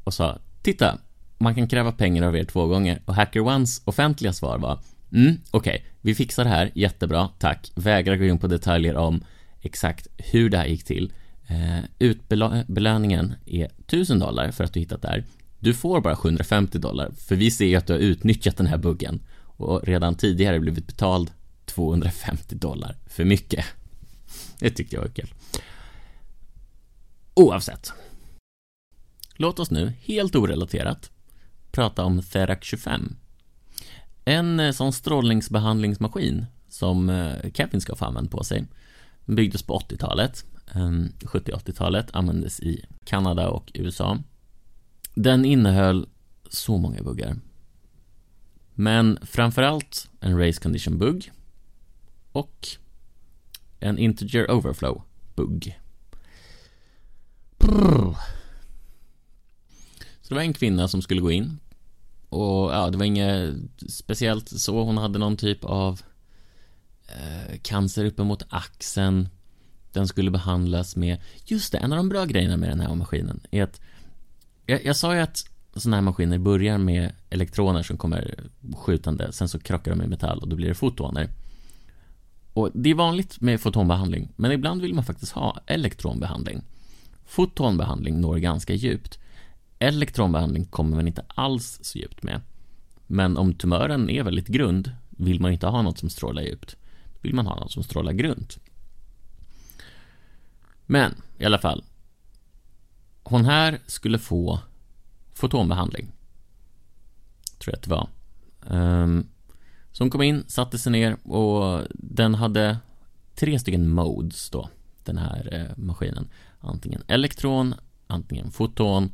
och 0.05 0.15
sa 0.15 0.39
Titta, 0.63 0.99
man 1.39 1.55
kan 1.55 1.69
kräva 1.69 1.93
pengar 1.93 2.23
av 2.23 2.37
er 2.37 2.45
två 2.45 2.67
gånger. 2.67 3.03
Och 3.05 3.15
HackerOnes 3.15 3.83
offentliga 3.85 4.33
svar 4.33 4.59
var 4.59 4.79
Mm, 5.13 5.41
okej, 5.51 5.75
okay. 5.79 5.91
vi 6.01 6.15
fixar 6.15 6.45
det 6.45 6.51
här, 6.51 6.71
jättebra, 6.75 7.29
tack. 7.39 7.73
Vägrar 7.75 8.17
gå 8.17 8.25
in 8.25 8.39
på 8.39 8.47
detaljer 8.47 8.97
om 8.97 9.25
exakt 9.61 10.07
hur 10.19 10.51
det 10.51 10.59
här 10.59 10.67
gick 10.67 10.85
till. 10.85 11.13
Eh, 11.47 11.85
utbelöningen 11.99 13.35
är 13.47 13.65
1000 13.65 14.19
dollar 14.19 14.51
för 14.51 14.65
att 14.65 14.73
du 14.73 14.81
hittat 14.81 15.03
det 15.03 15.09
här. 15.09 15.25
Du 15.59 15.75
får 15.75 16.01
bara 16.01 16.17
750 16.17 16.79
dollar, 16.79 17.11
för 17.19 17.37
vi 17.37 17.51
ser 17.51 17.67
ju 17.67 17.77
att 17.77 17.87
du 17.87 17.93
har 17.93 18.01
utnyttjat 18.01 18.57
den 18.57 18.67
här 18.67 18.79
buggen 18.79 19.21
och 19.57 19.85
redan 19.85 20.15
tidigare 20.15 20.61
blivit 20.61 20.87
betald 20.87 21.31
250 21.65 22.55
dollar 22.55 22.97
för 23.07 23.25
mycket. 23.25 23.65
Det 24.59 24.71
tyckte 24.71 24.97
jag 24.97 25.03
var 25.03 25.09
kul. 25.09 25.35
Oavsett. 27.35 27.93
Låt 29.37 29.59
oss 29.59 29.71
nu, 29.71 29.93
helt 30.03 30.35
orelaterat, 30.35 31.11
prata 31.73 32.05
om 32.05 32.23
Therac 32.23 32.59
25 32.63 33.17
en 34.25 34.61
eh, 34.61 34.73
sån 34.73 34.93
strålningsbehandlingsmaskin 34.93 36.47
som 36.69 37.11
eh, 37.11 37.51
Kevin 37.55 37.81
ska 37.81 37.97
få 37.97 38.05
använd 38.05 38.31
på 38.31 38.45
sig 38.45 38.67
byggdes 39.27 39.63
på 39.63 39.79
80-talet, 39.79 40.45
70-80-talet, 41.21 42.07
ehm, 42.07 42.19
användes 42.19 42.61
i 42.61 42.85
Kanada 43.05 43.49
och 43.49 43.71
USA. 43.75 44.19
Den 45.15 45.45
innehöll 45.45 46.09
så 46.51 46.79
många 46.79 47.03
buggar. 47.03 47.37
Men 48.75 49.19
framförallt 49.23 50.11
en 50.21 50.39
race 50.39 50.61
condition 50.61 50.99
bugg 50.99 51.33
och 52.33 52.69
en 53.81 53.99
integer 53.99 54.51
overflow 54.51 55.03
bugg. 55.35 55.79
Så 60.23 60.29
det 60.29 60.35
var 60.35 60.43
en 60.43 60.53
kvinna 60.53 60.89
som 60.89 61.03
skulle 61.03 61.21
gå 61.21 61.31
in 61.31 61.59
och 62.33 62.73
ja, 62.73 62.91
det 62.91 62.99
var 62.99 63.05
inget 63.05 63.55
speciellt 63.89 64.49
så. 64.49 64.85
Hon 64.85 64.99
hade 64.99 65.19
någon 65.19 65.37
typ 65.37 65.65
av 65.65 66.01
eh, 67.09 67.59
cancer 67.63 68.05
uppemot 68.05 68.43
axeln. 68.49 69.29
den 69.93 70.09
skulle 70.09 70.31
behandlas 70.31 70.97
med, 70.97 71.19
just 71.45 71.73
det, 71.73 71.79
en 71.79 71.93
av 71.93 71.97
de 71.97 72.09
bra 72.09 72.25
grejerna 72.25 72.57
med 72.57 72.69
den 72.69 72.81
här 72.81 72.95
maskinen 72.95 73.41
är 73.51 73.63
att 73.63 73.81
jag, 74.67 74.85
jag 74.85 74.97
sa 74.97 75.15
ju 75.15 75.21
att 75.21 75.45
sådana 75.77 75.97
här 75.97 76.03
maskiner 76.03 76.39
börjar 76.39 76.79
med 76.79 77.13
elektroner 77.31 77.83
som 77.83 77.97
kommer 77.97 78.35
skjutande, 78.77 79.33
sen 79.33 79.49
så 79.49 79.59
krockar 79.59 79.91
de 79.91 80.03
i 80.03 80.07
metall 80.07 80.39
och 80.39 80.49
då 80.49 80.57
blir 80.57 80.69
det 80.69 80.75
fotoner. 80.75 81.29
Och 82.53 82.71
det 82.75 82.91
är 82.91 82.95
vanligt 82.95 83.41
med 83.41 83.61
fotonbehandling, 83.61 84.29
men 84.37 84.53
ibland 84.53 84.83
vill 84.83 84.95
man 84.95 85.05
faktiskt 85.05 85.33
ha 85.33 85.61
elektronbehandling. 85.67 86.63
Fotonbehandling 87.27 88.21
når 88.21 88.37
ganska 88.37 88.75
djupt. 88.75 89.19
Elektronbehandling 89.83 90.65
kommer 90.65 90.97
man 90.97 91.07
inte 91.07 91.25
alls 91.29 91.79
så 91.83 91.99
djupt 91.99 92.23
med. 92.23 92.41
Men 93.07 93.37
om 93.37 93.55
tumören 93.55 94.11
är 94.11 94.23
väldigt 94.23 94.47
grund 94.47 94.93
vill 95.11 95.41
man 95.41 95.53
inte 95.53 95.67
ha 95.67 95.83
något 95.83 95.99
som 95.99 96.11
strålar 96.11 96.43
djupt. 96.43 96.77
Då 97.05 97.19
vill 97.21 97.35
man 97.35 97.47
ha 97.47 97.61
något 97.61 97.73
som 97.73 97.83
strålar 97.83 98.13
grunt. 98.13 98.59
Men 100.87 101.15
i 101.39 101.45
alla 101.45 101.59
fall. 101.59 101.85
Hon 103.23 103.45
här 103.45 103.79
skulle 103.87 104.19
få 104.19 104.61
fotonbehandling. 105.35 106.13
Tror 107.59 107.73
jag 107.73 107.77
att 107.77 107.83
det 107.83 107.91
var. 107.91 108.09
Um, 108.79 109.29
så 109.93 110.05
hon 110.05 110.11
kom 110.11 110.23
in, 110.23 110.45
satte 110.47 110.79
sig 110.79 110.93
ner 110.93 111.17
och 111.29 111.87
den 111.95 112.35
hade 112.35 112.79
tre 113.35 113.59
stycken 113.59 113.89
modes 113.89 114.51
då, 114.51 114.69
den 115.05 115.19
här 115.19 115.49
eh, 115.53 115.77
maskinen. 115.85 116.29
Antingen 116.61 117.03
elektron, 117.07 117.75
antingen 118.07 118.51
foton 118.51 119.13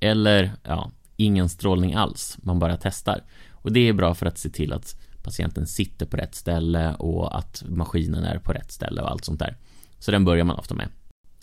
eller 0.00 0.52
ja, 0.62 0.90
ingen 1.16 1.48
strålning 1.48 1.94
alls. 1.94 2.38
Man 2.42 2.58
bara 2.58 2.76
testar. 2.76 3.24
Och 3.50 3.72
det 3.72 3.88
är 3.88 3.92
bra 3.92 4.14
för 4.14 4.26
att 4.26 4.38
se 4.38 4.50
till 4.50 4.72
att 4.72 5.00
patienten 5.22 5.66
sitter 5.66 6.06
på 6.06 6.16
rätt 6.16 6.34
ställe 6.34 6.94
och 6.94 7.38
att 7.38 7.62
maskinen 7.68 8.24
är 8.24 8.38
på 8.38 8.52
rätt 8.52 8.72
ställe 8.72 9.02
och 9.02 9.10
allt 9.10 9.24
sånt 9.24 9.38
där. 9.38 9.56
Så 9.98 10.10
den 10.10 10.24
börjar 10.24 10.44
man 10.44 10.56
ofta 10.56 10.74
med. 10.74 10.88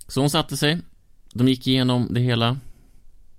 Så 0.07 0.21
hon 0.21 0.29
satte 0.29 0.57
sig, 0.57 0.81
de 1.33 1.47
gick 1.47 1.67
igenom 1.67 2.07
det 2.11 2.19
hela 2.19 2.57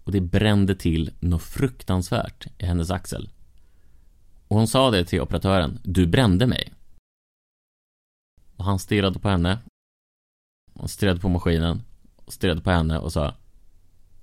och 0.05 0.13
det 0.13 0.21
brände 0.21 0.75
till 0.75 1.11
något 1.21 1.43
fruktansvärt 1.43 2.47
i 2.59 2.67
hennes 2.67 2.91
axel. 2.91 3.29
Och 4.49 4.57
hon 4.57 4.69
sa 4.69 4.91
det 4.91 5.05
till 5.05 5.21
operatören, 5.21 5.81
du 5.83 6.07
brände 6.07 6.47
mig. 6.47 6.73
Och 8.57 8.65
han 8.65 8.79
stirrade 8.79 9.19
på 9.19 9.29
henne. 9.29 9.59
Han 10.79 10.89
stirrade 10.89 11.21
på 11.21 11.29
maskinen. 11.29 11.83
Och 12.17 12.33
stirrade 12.33 12.61
på 12.61 12.71
henne 12.71 12.99
och 12.99 13.13
sa 13.13 13.35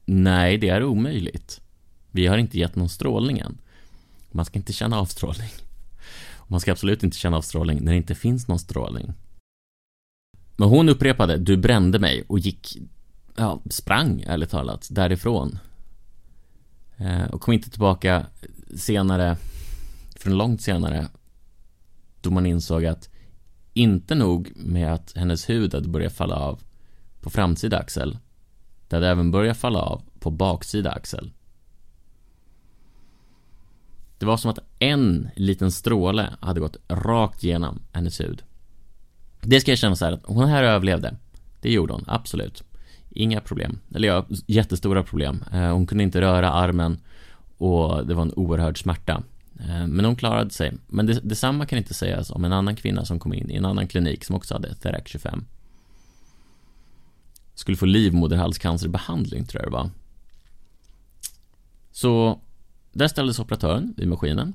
Nej, 0.05 0.57
det 0.57 0.69
är 0.69 0.83
omöjligt. 0.83 1.61
Vi 2.11 2.27
har 2.27 2.37
inte 2.37 2.59
gett 2.59 2.75
någon 2.75 2.89
strålning 2.89 3.39
än. 3.39 3.57
Man 4.31 4.45
ska 4.45 4.59
inte 4.59 4.73
känna 4.73 4.99
avstrålning. 4.99 5.49
Man 6.47 6.59
ska 6.59 6.71
absolut 6.71 7.03
inte 7.03 7.17
känna 7.17 7.37
avstrålning 7.37 7.83
när 7.83 7.91
det 7.91 7.97
inte 7.97 8.15
finns 8.15 8.47
någon 8.47 8.59
strålning. 8.59 9.13
Men 10.57 10.69
hon 10.69 10.89
upprepade, 10.89 11.37
du 11.37 11.57
brände 11.57 11.99
mig 11.99 12.23
och 12.27 12.39
gick, 12.39 12.77
ja, 13.35 13.61
sprang 13.69 14.21
ärligt 14.27 14.49
talat 14.49 14.87
därifrån. 14.91 15.59
Eh, 16.97 17.25
och 17.25 17.41
kom 17.41 17.53
inte 17.53 17.69
tillbaka 17.69 18.25
senare, 18.75 19.37
från 20.15 20.37
långt 20.37 20.61
senare, 20.61 21.07
då 22.21 22.31
man 22.31 22.45
insåg 22.45 22.85
att 22.85 23.09
inte 23.73 24.15
nog 24.15 24.51
med 24.55 24.93
att 24.93 25.13
hennes 25.15 25.49
hud 25.49 25.73
hade 25.73 25.89
börjat 25.89 26.13
falla 26.13 26.35
av 26.35 26.59
på 27.21 27.29
framsida 27.29 27.79
axel, 27.79 28.17
det 28.87 28.95
hade 28.95 29.07
även 29.07 29.31
börjat 29.31 29.57
falla 29.57 29.79
av 29.79 30.01
på 30.19 30.31
baksida 30.31 30.91
axel. 30.91 31.31
Det 34.17 34.25
var 34.25 34.37
som 34.37 34.51
att 34.51 34.59
en 34.79 35.29
liten 35.35 35.71
stråle 35.71 36.29
hade 36.39 36.59
gått 36.59 36.77
rakt 36.87 37.43
igenom 37.43 37.81
hennes 37.91 38.21
hud. 38.21 38.43
Det 39.41 39.61
ska 39.61 39.71
jag 39.71 39.77
känna 39.77 39.95
så 39.95 40.05
här 40.05 40.11
att 40.11 40.25
hon 40.25 40.47
här 40.47 40.63
överlevde. 40.63 41.15
Det 41.61 41.71
gjorde 41.71 41.93
hon, 41.93 42.03
absolut. 42.07 42.63
Inga 43.09 43.41
problem. 43.41 43.79
Eller 43.95 44.07
ja, 44.07 44.25
jättestora 44.45 45.03
problem. 45.03 45.43
Eh, 45.53 45.71
hon 45.71 45.87
kunde 45.87 46.03
inte 46.03 46.21
röra 46.21 46.51
armen 46.51 46.97
och 47.57 48.07
det 48.07 48.13
var 48.13 48.21
en 48.21 48.33
oerhörd 48.33 48.81
smärta. 48.81 49.23
Eh, 49.59 49.87
men 49.87 50.05
hon 50.05 50.15
klarade 50.15 50.49
sig. 50.49 50.73
Men 50.87 51.05
det, 51.05 51.19
detsamma 51.23 51.65
kan 51.65 51.77
inte 51.77 51.93
sägas 51.93 52.31
om 52.31 52.45
en 52.45 52.53
annan 52.53 52.75
kvinna 52.75 53.05
som 53.05 53.19
kom 53.19 53.33
in 53.33 53.51
i 53.51 53.55
en 53.55 53.65
annan 53.65 53.87
klinik 53.87 54.23
som 54.23 54.35
också 54.35 54.53
hade 54.53 54.75
Therac 54.75 55.01
25. 55.05 55.45
Skulle 57.55 57.77
få 57.77 57.85
livmoderhalscancerbehandling 57.85 59.45
tror 59.45 59.63
jag 59.63 59.71
det 59.71 59.77
var. 59.77 59.89
Så 61.91 62.41
där 62.91 63.07
ställdes 63.07 63.39
operatören 63.39 63.93
vid 63.97 64.07
maskinen 64.07 64.53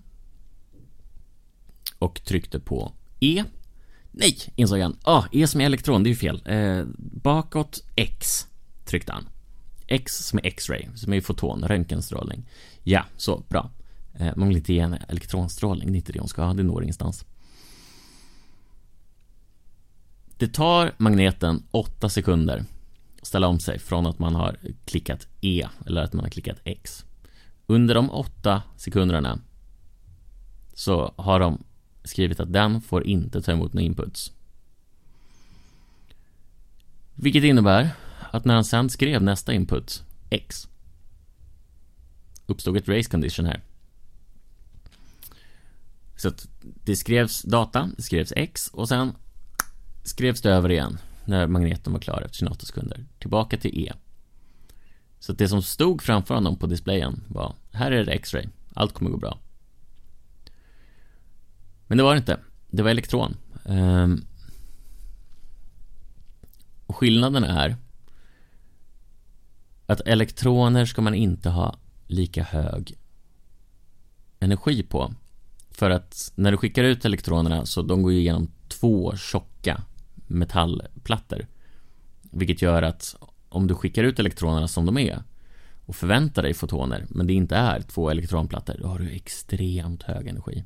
och 1.98 2.24
tryckte 2.24 2.60
på 2.60 2.92
E. 3.20 3.44
Nej, 4.10 4.36
insåg 4.56 4.80
han. 4.80 4.96
Ah, 5.02 5.24
E 5.32 5.46
som 5.46 5.60
är 5.60 5.64
elektron, 5.64 6.02
det 6.02 6.08
är 6.08 6.10
ju 6.10 6.16
fel. 6.16 6.42
Eh, 6.44 6.84
bakåt 6.96 7.84
X 7.96 8.46
tryckte 8.84 9.12
han. 9.12 9.28
X 9.86 10.26
som 10.26 10.38
är 10.38 10.46
X-ray, 10.46 10.88
som 10.94 11.12
är 11.12 11.20
foton, 11.20 11.64
röntgenstrålning. 11.64 12.48
Ja, 12.82 13.04
så, 13.16 13.42
bra. 13.48 13.70
Eh, 14.14 14.32
man 14.36 14.48
vill 14.48 14.56
inte 14.56 14.72
ge 14.72 14.80
henne 14.80 15.02
elektronstrålning, 15.08 15.92
det 15.92 15.96
är 15.96 15.96
inte 15.96 16.12
det 16.12 16.18
hon 16.18 16.28
ska 16.28 16.42
ha, 16.42 16.54
det 16.54 16.62
når 16.62 16.82
ingenstans. 16.82 17.24
Det 20.38 20.48
tar 20.48 20.92
magneten 20.96 21.62
8 21.70 22.08
sekunder 22.08 22.64
ställa 23.22 23.48
om 23.48 23.60
sig 23.60 23.78
från 23.78 24.06
att 24.06 24.18
man 24.18 24.34
har 24.34 24.56
klickat 24.84 25.26
E 25.40 25.68
eller 25.86 26.02
att 26.02 26.12
man 26.12 26.24
har 26.24 26.30
klickat 26.30 26.60
X. 26.64 27.04
Under 27.66 27.94
de 27.94 28.10
åtta 28.10 28.62
sekunderna 28.76 29.38
så 30.74 31.14
har 31.16 31.40
de 31.40 31.64
skrivit 32.04 32.40
att 32.40 32.52
den 32.52 32.80
får 32.80 33.06
inte 33.06 33.42
ta 33.42 33.52
emot 33.52 33.72
några 33.72 33.86
inputs. 33.86 34.32
Vilket 37.14 37.44
innebär 37.44 37.90
att 38.30 38.44
när 38.44 38.54
han 38.54 38.64
sen 38.64 38.90
skrev 38.90 39.22
nästa 39.22 39.52
input, 39.52 40.04
X, 40.30 40.68
uppstod 42.46 42.76
ett 42.76 42.88
race 42.88 43.10
condition 43.10 43.46
här. 43.46 43.60
Så 46.16 46.28
att 46.28 46.48
det 46.62 46.96
skrevs 46.96 47.42
data, 47.42 47.90
det 47.96 48.02
skrevs 48.02 48.32
X 48.36 48.70
och 48.72 48.88
sen 48.88 49.12
skrevs 50.04 50.40
det 50.40 50.50
över 50.50 50.70
igen 50.70 50.98
när 51.30 51.46
magneten 51.46 51.92
var 51.92 52.00
klar 52.00 52.22
efter 52.22 52.38
28 52.38 52.66
sekunder. 52.66 53.04
Tillbaka 53.18 53.56
till 53.56 53.88
E. 53.88 53.92
Så 55.18 55.32
att 55.32 55.38
det 55.38 55.48
som 55.48 55.62
stod 55.62 56.02
framför 56.02 56.34
honom 56.34 56.56
på 56.56 56.66
displayen 56.66 57.22
var 57.28 57.54
Här 57.72 57.92
är 57.92 58.04
det 58.04 58.12
X-ray, 58.12 58.46
allt 58.74 58.92
kommer 58.92 59.10
gå 59.10 59.16
bra. 59.16 59.38
Men 61.86 61.98
det 61.98 62.04
var 62.04 62.14
det 62.14 62.18
inte. 62.18 62.38
Det 62.70 62.82
var 62.82 62.90
elektron. 62.90 63.36
Ehm. 63.64 64.24
och 66.86 66.96
skillnaden 66.96 67.44
är 67.44 67.76
att 69.86 70.00
elektroner 70.00 70.84
ska 70.84 71.02
man 71.02 71.14
inte 71.14 71.50
ha 71.50 71.76
lika 72.06 72.42
hög 72.42 72.94
energi 74.40 74.82
på. 74.82 75.14
För 75.70 75.90
att 75.90 76.32
när 76.34 76.50
du 76.50 76.56
skickar 76.56 76.84
ut 76.84 77.04
elektronerna 77.04 77.66
så 77.66 77.82
de 77.82 78.02
går 78.02 78.12
igenom 78.12 78.50
två 78.68 79.16
tjocka 79.16 79.82
metallplattor. 80.30 81.46
Vilket 82.22 82.62
gör 82.62 82.82
att 82.82 83.16
om 83.48 83.66
du 83.66 83.74
skickar 83.74 84.04
ut 84.04 84.18
elektronerna 84.18 84.68
som 84.68 84.86
de 84.86 84.98
är 84.98 85.22
och 85.86 85.96
förväntar 85.96 86.42
dig 86.42 86.54
fotoner, 86.54 87.06
men 87.08 87.26
det 87.26 87.32
inte 87.32 87.56
är 87.56 87.80
två 87.80 88.10
elektronplattor, 88.10 88.76
då 88.80 88.88
har 88.88 88.98
du 88.98 89.10
extremt 89.10 90.02
hög 90.02 90.26
energi. 90.26 90.64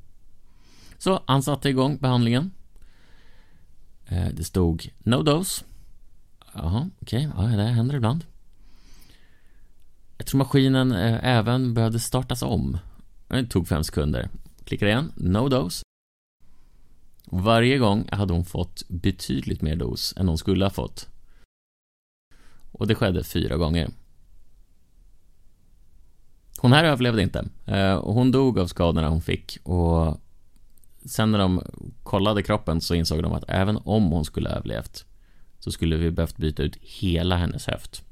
Så 0.98 1.22
han 1.26 1.42
satte 1.42 1.68
igång 1.68 1.98
behandlingen. 1.98 2.50
Eh, 4.06 4.28
det 4.32 4.44
stod 4.44 4.88
No 4.98 5.22
dose. 5.22 5.64
Jaha, 6.54 6.90
okej, 7.02 7.28
okay. 7.28 7.50
ja, 7.50 7.56
det 7.56 7.62
händer 7.62 7.96
ibland. 7.96 8.24
Jag 10.18 10.26
tror 10.26 10.38
maskinen 10.38 10.92
eh, 10.92 11.24
även 11.24 11.74
behövde 11.74 12.00
startas 12.00 12.42
om. 12.42 12.78
Det 13.28 13.46
tog 13.46 13.68
fem 13.68 13.84
sekunder. 13.84 14.28
Klickar 14.64 14.86
igen, 14.86 15.12
No 15.16 15.48
dose. 15.48 15.82
Varje 17.36 17.78
gång 17.78 18.08
hade 18.12 18.32
hon 18.32 18.44
fått 18.44 18.88
betydligt 18.88 19.62
mer 19.62 19.76
dos 19.76 20.14
än 20.16 20.28
hon 20.28 20.38
skulle 20.38 20.64
ha 20.64 20.70
fått. 20.70 21.08
Och 22.72 22.86
det 22.86 22.94
skedde 22.94 23.24
fyra 23.24 23.56
gånger. 23.56 23.90
Hon 26.58 26.72
här 26.72 26.84
överlevde 26.84 27.22
inte. 27.22 27.48
Eh, 27.66 28.00
hon 28.00 28.30
dog 28.30 28.58
av 28.58 28.66
skadorna 28.66 29.08
hon 29.08 29.22
fick 29.22 29.58
och 29.62 30.20
sen 31.04 31.30
när 31.30 31.38
de 31.38 31.62
kollade 32.02 32.42
kroppen 32.42 32.80
så 32.80 32.94
insåg 32.94 33.22
de 33.22 33.32
att 33.32 33.44
även 33.48 33.76
om 33.76 34.04
hon 34.04 34.24
skulle 34.24 34.48
ha 34.48 34.56
överlevt 34.56 35.04
så 35.58 35.72
skulle 35.72 35.96
vi 35.96 36.10
behövt 36.10 36.36
byta 36.36 36.62
ut 36.62 36.76
hela 36.80 37.36
hennes 37.36 37.66
höft 37.66 38.02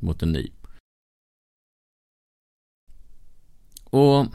mot 0.00 0.22
en 0.22 0.32
ny. 0.32 0.50
Och 3.84 4.26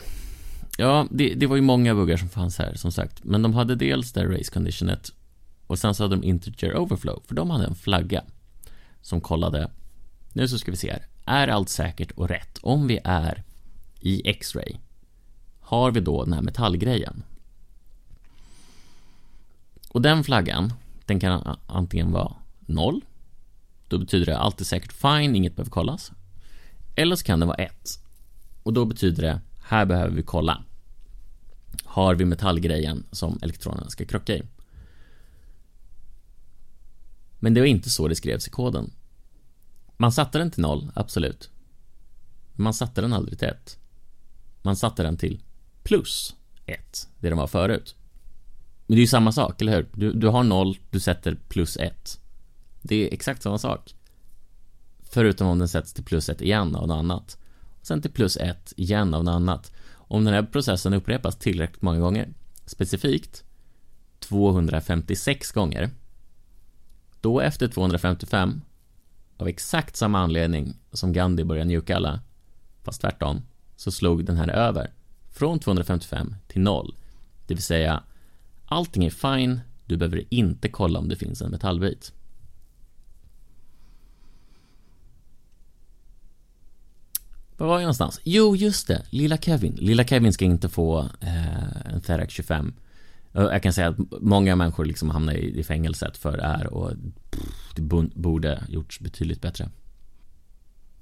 ja, 0.81 1.07
det, 1.11 1.33
det 1.33 1.47
var 1.47 1.55
ju 1.55 1.61
många 1.61 1.95
buggar 1.95 2.17
som 2.17 2.29
fanns 2.29 2.57
här 2.57 2.75
som 2.75 2.91
sagt, 2.91 3.23
men 3.23 3.41
de 3.41 3.53
hade 3.53 3.75
dels 3.75 4.11
det 4.13 4.25
race 4.25 4.51
conditionet 4.51 5.11
och 5.67 5.79
sen 5.79 5.95
så 5.95 6.03
hade 6.03 6.15
de 6.15 6.23
integer 6.23 6.77
overflow, 6.77 7.23
för 7.27 7.35
de 7.35 7.49
hade 7.49 7.65
en 7.65 7.75
flagga 7.75 8.23
som 9.01 9.21
kollade, 9.21 9.71
nu 10.33 10.47
så 10.47 10.59
ska 10.59 10.71
vi 10.71 10.77
se 10.77 10.91
här, 10.91 11.05
är 11.25 11.47
allt 11.47 11.69
säkert 11.69 12.11
och 12.11 12.29
rätt? 12.29 12.57
Om 12.61 12.87
vi 12.87 12.99
är 13.03 13.43
i 13.99 14.29
X-ray, 14.29 14.77
har 15.59 15.91
vi 15.91 15.99
då 15.99 16.23
den 16.23 16.33
här 16.33 16.41
metallgrejen? 16.41 17.23
Och 19.89 20.01
den 20.01 20.23
flaggan, 20.23 20.73
Den 21.05 21.19
kan 21.19 21.57
antingen 21.67 22.11
vara 22.11 22.35
noll. 22.59 23.01
Då 23.87 23.97
betyder 23.97 24.25
det 24.25 24.37
allt 24.37 24.61
är 24.61 24.65
säkert 24.65 24.93
fine, 24.93 25.35
inget 25.35 25.55
behöver 25.55 25.71
kollas. 25.71 26.11
Eller 26.95 27.15
så 27.15 27.23
kan 27.23 27.39
den 27.39 27.47
vara 27.47 27.57
1. 27.57 27.99
Och 28.63 28.73
då 28.73 28.85
betyder 28.85 29.23
det, 29.23 29.41
här 29.63 29.85
behöver 29.85 30.15
vi 30.15 30.23
kolla. 30.23 30.63
Har 31.83 32.15
vi 32.15 32.25
metallgrejen 32.25 33.03
som 33.11 33.39
elektronerna 33.41 33.89
ska 33.89 34.05
krocka 34.05 34.35
i? 34.35 34.43
Men 37.39 37.53
det 37.53 37.61
var 37.61 37.67
inte 37.67 37.89
så 37.89 38.07
det 38.07 38.15
skrevs 38.15 38.47
i 38.47 38.49
koden. 38.49 38.91
Man 39.97 40.11
satte 40.11 40.37
den 40.37 40.51
till 40.51 40.61
noll, 40.61 40.91
absolut. 40.95 41.49
Men 42.53 42.63
man 42.63 42.73
satte 42.73 43.01
den 43.01 43.13
aldrig 43.13 43.39
till 43.39 43.47
ett. 43.47 43.77
Man 44.61 44.75
satte 44.75 45.03
den 45.03 45.17
till 45.17 45.41
plus 45.83 46.35
ett, 46.65 47.09
det 47.19 47.29
den 47.29 47.37
var 47.37 47.47
förut. 47.47 47.95
Men 48.87 48.95
det 48.95 48.99
är 48.99 49.01
ju 49.01 49.07
samma 49.07 49.31
sak, 49.31 49.61
eller 49.61 49.75
hur? 49.75 49.87
Du, 49.93 50.13
du 50.13 50.27
har 50.27 50.43
noll, 50.43 50.77
du 50.89 50.99
sätter 50.99 51.37
plus 51.47 51.77
ett. 51.77 52.19
Det 52.81 52.95
är 52.95 53.13
exakt 53.13 53.41
samma 53.41 53.57
sak. 53.57 53.95
Förutom 54.99 55.47
om 55.47 55.59
den 55.59 55.67
sätts 55.67 55.93
till 55.93 56.03
plus 56.03 56.29
ett 56.29 56.41
igen 56.41 56.75
av 56.75 56.87
något 56.87 56.95
annat. 56.95 57.37
Och 57.79 57.87
sen 57.87 58.01
till 58.01 58.11
plus 58.11 58.37
ett 58.37 58.73
igen 58.77 59.13
av 59.13 59.23
något 59.23 59.31
annat. 59.31 59.71
Om 60.11 60.23
den 60.25 60.33
här 60.33 60.43
processen 60.43 60.93
upprepas 60.93 61.35
tillräckligt 61.35 61.81
många 61.81 61.99
gånger, 61.99 62.33
specifikt 62.65 63.43
256 64.19 65.51
gånger, 65.51 65.89
då 67.21 67.39
efter 67.39 67.67
255, 67.67 68.61
av 69.37 69.47
exakt 69.47 69.95
samma 69.95 70.19
anledning 70.19 70.73
som 70.91 71.13
Gandhi 71.13 71.43
började 71.43 71.67
njuka 71.67 71.95
alla, 71.95 72.21
fast 72.83 73.01
tvärtom, 73.01 73.41
så 73.75 73.91
slog 73.91 74.25
den 74.25 74.37
här 74.37 74.47
över 74.47 74.93
från 75.29 75.59
255 75.59 76.35
till 76.47 76.61
0. 76.61 76.95
Det 77.47 77.53
vill 77.53 77.63
säga, 77.63 78.03
allting 78.65 79.05
är 79.05 79.09
fine, 79.09 79.59
du 79.85 79.97
behöver 79.97 80.23
inte 80.29 80.69
kolla 80.69 80.99
om 80.99 81.09
det 81.09 81.15
finns 81.15 81.41
en 81.41 81.51
metallbit. 81.51 82.13
Var 87.61 87.67
var 87.67 87.75
jag 87.75 87.81
någonstans? 87.81 88.21
Jo, 88.23 88.55
just 88.55 88.87
det. 88.87 89.03
Lilla 89.09 89.37
Kevin. 89.37 89.75
Lilla 89.75 90.03
Kevin 90.03 90.33
ska 90.33 90.45
inte 90.45 90.69
få 90.69 90.99
eh, 91.19 91.93
en 91.93 92.01
Therac 92.01 92.31
25. 92.31 92.73
Jag 93.31 93.63
kan 93.63 93.73
säga 93.73 93.87
att 93.87 93.97
många 94.21 94.55
människor 94.55 94.85
liksom 94.85 95.09
hamnar 95.09 95.33
i, 95.33 95.59
i 95.59 95.63
fängelset 95.63 96.17
för 96.17 96.37
det 96.37 96.43
här 96.43 96.73
och 96.73 96.91
pff, 97.31 97.73
det 97.75 97.81
borde 98.15 98.63
gjorts 98.69 98.99
betydligt 98.99 99.41
bättre. 99.41 99.69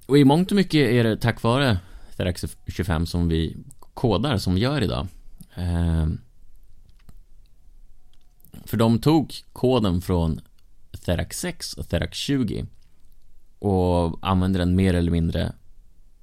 Och 0.06 0.18
i 0.18 0.26
mångt 0.26 0.52
och 0.52 0.56
mycket 0.56 0.90
är 0.90 1.04
det 1.04 1.18
tack 1.18 1.44
vare 1.44 1.78
Therax 2.18 2.46
25 2.68 3.06
som 3.06 3.30
vi 3.30 3.58
kodar 3.80 4.38
som 4.38 4.56
vi 4.56 4.62
gör 4.62 4.82
idag. 4.82 5.08
Eh, 5.56 6.08
för 8.66 8.78
de 8.78 9.00
tog 9.00 9.34
koden 9.54 10.02
från 10.02 10.42
Therax 11.06 11.40
6 11.40 11.74
och 11.74 11.90
Therax 11.90 12.18
20 12.18 12.66
och 13.60 14.20
använde 14.22 14.60
den 14.60 14.76
mer 14.76 14.94
eller 14.94 15.12
mindre 15.12 15.54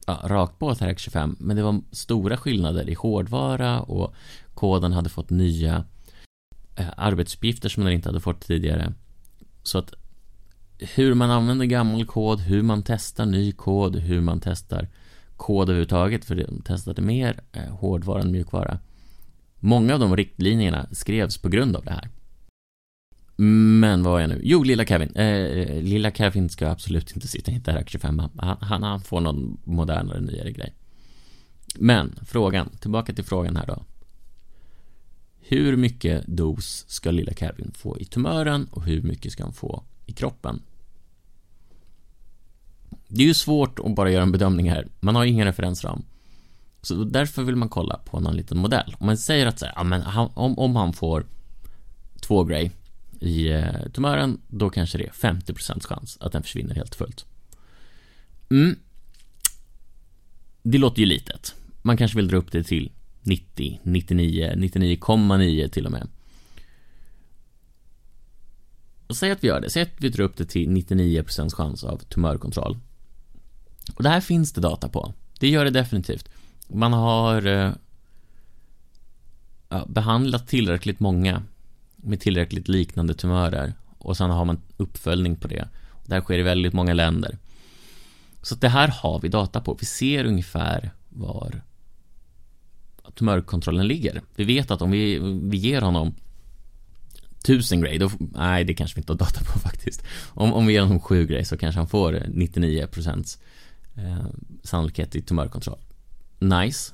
ja, 0.07 0.21
rakt 0.25 0.59
på 0.59 0.75
Therax 0.75 1.03
25 1.03 1.37
men 1.41 1.57
det 1.57 1.63
var 1.63 1.81
stora 1.93 2.37
skillnader 2.37 2.91
i 2.91 2.95
hårdvara 2.95 3.81
och 3.81 4.15
koden 4.55 4.93
hade 4.93 5.09
fått 5.09 5.31
nya 5.31 5.85
eh, 6.77 6.89
arbetsuppgifter 6.97 7.69
som 7.69 7.85
den 7.85 7.93
inte 7.93 8.09
hade 8.09 8.21
fått 8.21 8.41
tidigare. 8.41 8.93
Så 9.63 9.79
att 9.79 9.95
hur 10.79 11.15
man 11.15 11.31
använder 11.31 11.67
gammal 11.67 12.07
kod, 12.07 12.41
hur 12.41 12.63
man 12.63 12.83
testar 12.83 13.27
ny 13.27 13.53
kod, 13.53 13.97
hur 13.97 14.21
man 14.21 14.41
testar 14.41 14.89
kod 15.37 15.69
överhuvudtaget, 15.69 16.25
för 16.25 16.35
de 16.35 16.63
testade 16.63 17.03
mer 17.03 17.41
eh, 17.53 17.63
hårdvara 17.63 18.23
än 18.23 18.33
mjukvara. 18.33 18.79
Många 19.59 19.95
av 19.95 20.01
de 20.01 20.17
riktlinjerna 20.17 20.87
skrevs 20.93 21.39
på 21.39 21.49
grund 21.49 21.77
av 21.77 21.85
det 21.85 21.91
här. 21.91 22.09
Men 23.37 24.03
vad 24.03 24.13
var 24.13 24.21
jag 24.21 24.29
nu? 24.29 24.41
Jo, 24.43 24.63
lilla 24.63 24.85
Kevin. 24.85 25.13
Eh, 25.15 25.27
eh, 25.27 25.83
lilla 25.83 26.11
Kevin 26.11 26.49
ska 26.49 26.69
absolut 26.69 27.13
inte 27.13 27.29
sitta 27.29 27.51
i 27.51 27.55
Interact 27.55 27.91
25. 27.91 28.19
Han, 28.19 28.57
han, 28.61 28.83
han 28.83 29.01
får 29.01 29.21
någon 29.21 29.59
modernare, 29.65 30.21
nyare 30.21 30.53
grej. 30.53 30.75
Men 31.75 32.19
frågan, 32.27 32.71
tillbaka 32.81 33.13
till 33.13 33.25
frågan 33.25 33.57
här 33.57 33.67
då. 33.67 33.85
Hur 35.41 35.77
mycket 35.77 36.27
dos 36.27 36.85
ska 36.89 37.11
lilla 37.11 37.33
Kevin 37.33 37.73
få 37.75 38.01
i 38.01 38.05
tumören 38.05 38.69
och 38.71 38.85
hur 38.85 39.03
mycket 39.03 39.33
ska 39.33 39.43
han 39.43 39.53
få 39.53 39.83
i 40.07 40.13
kroppen? 40.13 40.63
Det 43.09 43.23
är 43.23 43.27
ju 43.27 43.35
svårt 43.35 43.79
att 43.79 43.95
bara 43.95 44.11
göra 44.11 44.23
en 44.23 44.33
bedömning 44.33 44.71
här. 44.71 44.89
Man 45.01 45.15
har 45.15 45.25
ju 45.25 45.31
ingen 45.31 45.47
referensram. 45.47 46.03
Så 46.83 47.05
därför 47.05 47.43
vill 47.43 47.57
man 47.57 47.69
kolla 47.69 48.01
på 48.05 48.21
någon 48.21 48.37
liten 48.37 48.59
modell. 48.59 48.97
Om 48.99 49.07
man 49.07 49.17
säger 49.17 49.47
att 49.47 49.59
så 49.59 49.67
här, 49.67 49.73
ja, 49.77 49.83
men 49.83 50.03
om, 50.35 50.59
om 50.59 50.77
han 50.77 50.93
får 50.93 51.27
två 52.21 52.45
grej 52.45 52.71
i 53.21 53.49
eh, 53.49 53.89
tumören, 53.93 54.41
då 54.49 54.71
kanske 54.71 54.99
det 54.99 55.07
är 55.07 55.11
50% 55.11 55.87
chans 55.87 56.19
att 56.21 56.33
den 56.33 56.43
försvinner 56.43 56.75
helt 56.75 56.91
och 56.91 56.97
fullt. 56.97 57.25
Mm. 58.51 58.77
Det 60.63 60.79
låter 60.79 61.01
ju 61.01 61.07
litet. 61.07 61.55
Man 61.83 61.97
kanske 61.97 62.17
vill 62.17 62.29
dra 62.29 62.37
upp 62.37 62.53
det 62.53 62.65
till 62.65 62.93
90, 63.23 63.81
99, 63.83 64.53
99,9 64.57 65.69
till 65.69 65.87
och 65.87 65.93
med. 65.93 66.09
Och 69.07 69.17
säg 69.17 69.31
att 69.31 69.45
vi 69.45 69.49
gör 69.49 69.61
det. 69.61 69.71
Säg 69.71 69.83
att 69.83 69.93
vi 69.97 70.09
drar 70.09 70.25
upp 70.25 70.37
det 70.37 70.45
till 70.45 70.69
99% 70.69 71.51
chans 71.51 71.85
av 71.85 71.99
tumörkontroll. 71.99 72.79
Och 73.95 74.03
det 74.03 74.09
här 74.09 74.21
finns 74.21 74.53
det 74.53 74.61
data 74.61 74.89
på. 74.89 75.15
Det 75.41 75.49
gör 75.49 75.65
det 75.65 75.71
definitivt. 75.71 76.29
Man 76.69 76.93
har 76.93 77.47
eh, 77.47 77.73
behandlat 79.87 80.49
tillräckligt 80.49 81.01
många 81.01 81.43
med 82.07 82.21
tillräckligt 82.21 82.69
liknande 82.69 83.15
tumörer 83.15 83.75
och 83.99 84.17
sen 84.17 84.31
har 84.31 84.45
man 84.45 84.61
uppföljning 84.77 85.37
på 85.37 85.49
det. 85.49 85.69
Det 86.07 86.15
här 86.15 86.21
sker 86.21 86.39
i 86.39 86.43
väldigt 86.43 86.73
många 86.73 86.95
länder. 86.95 87.39
Så 88.43 88.55
det 88.55 88.69
här 88.69 88.89
har 88.89 89.21
vi 89.21 89.29
data 89.29 89.61
på. 89.61 89.77
Vi 89.81 89.87
ser 89.87 90.25
ungefär 90.25 90.91
var 91.09 91.63
tumörkontrollen 93.15 93.87
ligger. 93.87 94.23
Vi 94.37 94.45
vet 94.45 94.71
att 94.71 94.83
om 94.83 94.91
vi, 94.91 95.19
vi 95.43 95.57
ger 95.57 95.81
honom 95.81 96.15
1000 97.41 97.81
grej, 97.81 97.99
då, 97.99 98.11
nej 98.19 98.65
det 98.65 98.75
kanske 98.75 98.97
vi 98.97 99.01
inte 99.01 99.13
har 99.13 99.19
data 99.19 99.41
på 99.45 99.59
faktiskt. 99.59 100.03
Om, 100.29 100.53
om 100.53 100.67
vi 100.67 100.73
ger 100.73 100.81
honom 100.81 101.01
7 101.01 101.27
grej 101.27 101.45
så 101.45 101.57
kanske 101.57 101.79
han 101.79 101.89
får 101.89 102.13
99% 102.13 103.39
eh, 103.97 104.27
sannolikhet 104.63 105.17
i 105.17 105.23
tumörkontroll. 105.23 105.81
Nice. 106.39 106.93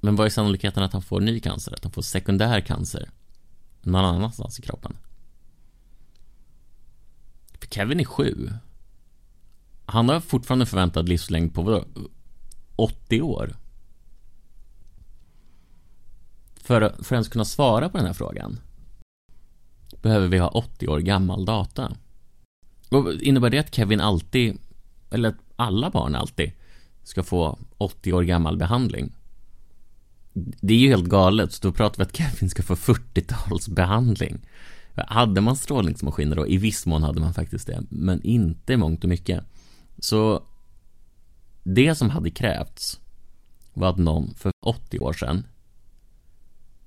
Men 0.00 0.16
vad 0.16 0.26
är 0.26 0.30
sannolikheten 0.30 0.82
att 0.82 0.92
han 0.92 1.02
får 1.02 1.20
ny 1.20 1.40
cancer? 1.40 1.74
Att 1.74 1.84
han 1.84 1.92
får 1.92 2.02
sekundär 2.02 2.60
cancer? 2.60 3.10
Någon 3.82 4.04
annanstans 4.04 4.58
i 4.58 4.62
kroppen? 4.62 4.96
För 7.60 7.66
Kevin 7.66 8.00
är 8.00 8.04
sju. 8.04 8.52
Han 9.86 10.08
har 10.08 10.20
fortfarande 10.20 10.66
förväntad 10.66 11.08
livslängd 11.08 11.54
på 11.54 11.62
vadå? 11.62 11.84
80 12.76 13.22
år. 13.22 13.56
För, 16.54 16.80
för 16.80 16.96
att 16.96 17.12
ens 17.12 17.28
kunna 17.28 17.44
svara 17.44 17.88
på 17.88 17.96
den 17.96 18.06
här 18.06 18.12
frågan 18.12 18.60
behöver 20.02 20.28
vi 20.28 20.38
ha 20.38 20.48
80 20.48 20.88
år 20.88 20.98
gammal 20.98 21.44
data. 21.44 21.96
Och 22.90 23.12
innebär 23.12 23.50
det 23.50 23.58
att 23.58 23.74
Kevin 23.74 24.00
alltid 24.00 24.58
eller 25.10 25.28
att 25.28 25.38
alla 25.56 25.90
barn 25.90 26.14
alltid 26.14 26.52
ska 27.02 27.22
få 27.22 27.58
80 27.78 28.12
år 28.12 28.22
gammal 28.22 28.56
behandling. 28.56 29.12
Det 30.32 30.74
är 30.74 30.78
ju 30.78 30.88
helt 30.88 31.08
galet, 31.08 31.52
så 31.52 31.68
då 31.68 31.72
pratar 31.72 31.96
vi 31.96 32.02
att 32.02 32.16
Kevin 32.16 32.50
ska 32.50 32.62
få 32.62 32.74
40-talsbehandling. 32.74 34.38
Hade 34.94 35.40
man 35.40 35.56
strålningsmaskiner 35.56 36.36
då? 36.36 36.46
I 36.46 36.56
viss 36.56 36.86
mån 36.86 37.02
hade 37.02 37.20
man 37.20 37.34
faktiskt 37.34 37.66
det, 37.66 37.82
men 37.88 38.22
inte 38.22 38.72
i 38.72 38.76
mångt 38.76 39.04
och 39.04 39.10
mycket. 39.10 39.44
Så 39.98 40.42
det 41.62 41.94
som 41.94 42.10
hade 42.10 42.30
krävts 42.30 43.00
var 43.74 43.90
att 43.90 43.98
någon 43.98 44.34
för 44.34 44.52
80 44.66 44.98
år 44.98 45.12
sedan 45.12 45.44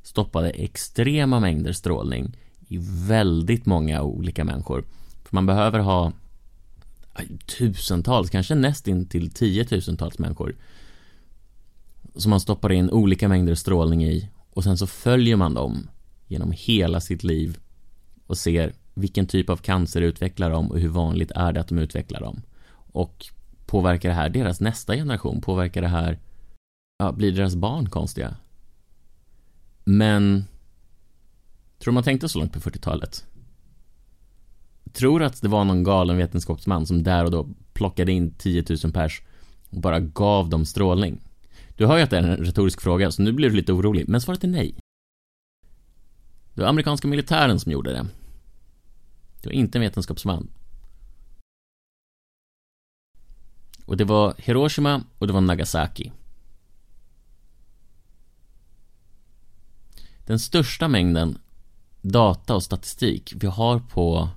stoppade 0.03 0.49
extrema 0.49 1.39
mängder 1.39 1.71
strålning 1.71 2.37
i 2.67 2.79
väldigt 3.07 3.65
många 3.65 4.01
olika 4.01 4.43
människor. 4.43 4.85
För 5.23 5.35
man 5.35 5.45
behöver 5.45 5.79
ha 5.79 6.11
tusentals, 7.57 8.29
kanske 8.29 8.55
nästintill 8.55 9.31
tiotusentals 9.31 10.19
människor 10.19 10.55
som 12.15 12.29
man 12.29 12.39
stoppar 12.39 12.71
in 12.71 12.89
olika 12.89 13.27
mängder 13.27 13.55
strålning 13.55 14.03
i 14.03 14.29
och 14.49 14.63
sen 14.63 14.77
så 14.77 14.87
följer 14.87 15.35
man 15.35 15.53
dem 15.53 15.89
genom 16.27 16.51
hela 16.51 17.01
sitt 17.01 17.23
liv 17.23 17.57
och 18.27 18.37
ser 18.37 18.73
vilken 18.93 19.27
typ 19.27 19.49
av 19.49 19.57
cancer 19.57 20.01
utvecklar 20.01 20.49
de 20.49 20.71
och 20.71 20.79
hur 20.79 20.89
vanligt 20.89 21.31
är 21.31 21.53
det 21.53 21.59
att 21.59 21.67
de 21.67 21.77
utvecklar 21.77 22.21
dem 22.21 22.41
och 22.73 23.25
påverkar 23.65 24.09
det 24.09 24.15
här 24.15 24.29
deras 24.29 24.61
nästa 24.61 24.95
generation? 24.95 25.41
Påverkar 25.41 25.81
det 25.81 25.87
här 25.87 26.19
ja, 26.97 27.11
blir 27.11 27.31
deras 27.31 27.55
barn 27.55 27.89
konstiga? 27.89 28.35
Men 29.83 30.45
tror 31.79 31.93
man 31.93 32.03
tänkte 32.03 32.29
så 32.29 32.39
långt 32.39 32.53
på 32.53 32.59
40-talet? 32.59 33.25
tror 34.93 35.23
att 35.23 35.41
det 35.41 35.47
var 35.47 35.65
någon 35.65 35.83
galen 35.83 36.17
vetenskapsman 36.17 36.85
som 36.85 37.03
där 37.03 37.25
och 37.25 37.31
då 37.31 37.47
plockade 37.73 38.11
in 38.11 38.31
10 38.31 38.63
000 38.83 38.93
pers 38.93 39.21
och 39.69 39.81
bara 39.81 39.99
gav 39.99 40.49
dem 40.49 40.65
strålning. 40.65 41.19
Du 41.75 41.85
hör 41.85 41.97
ju 41.97 42.03
att 42.03 42.09
det 42.09 42.17
är 42.17 42.23
en 42.23 42.37
retorisk 42.37 42.81
fråga, 42.81 43.11
så 43.11 43.21
nu 43.21 43.31
blir 43.31 43.49
du 43.49 43.55
lite 43.55 43.73
orolig, 43.73 44.09
men 44.09 44.21
svaret 44.21 44.43
är 44.43 44.47
nej. 44.47 44.75
Det 46.53 46.61
var 46.61 46.67
amerikanska 46.67 47.07
militären 47.07 47.59
som 47.59 47.71
gjorde 47.71 47.91
det. 47.91 48.05
Det 49.41 49.49
var 49.49 49.53
inte 49.53 49.77
en 49.77 49.81
vetenskapsman. 49.81 50.49
Och 53.85 53.97
det 53.97 54.03
var 54.03 54.33
Hiroshima 54.37 55.03
och 55.17 55.27
det 55.27 55.33
var 55.33 55.41
Nagasaki. 55.41 56.11
Den 60.25 60.39
största 60.39 60.87
mängden 60.87 61.37
data 62.01 62.55
och 62.55 62.63
statistik 62.63 63.33
vi 63.35 63.47
har 63.47 63.79
på 63.79 64.29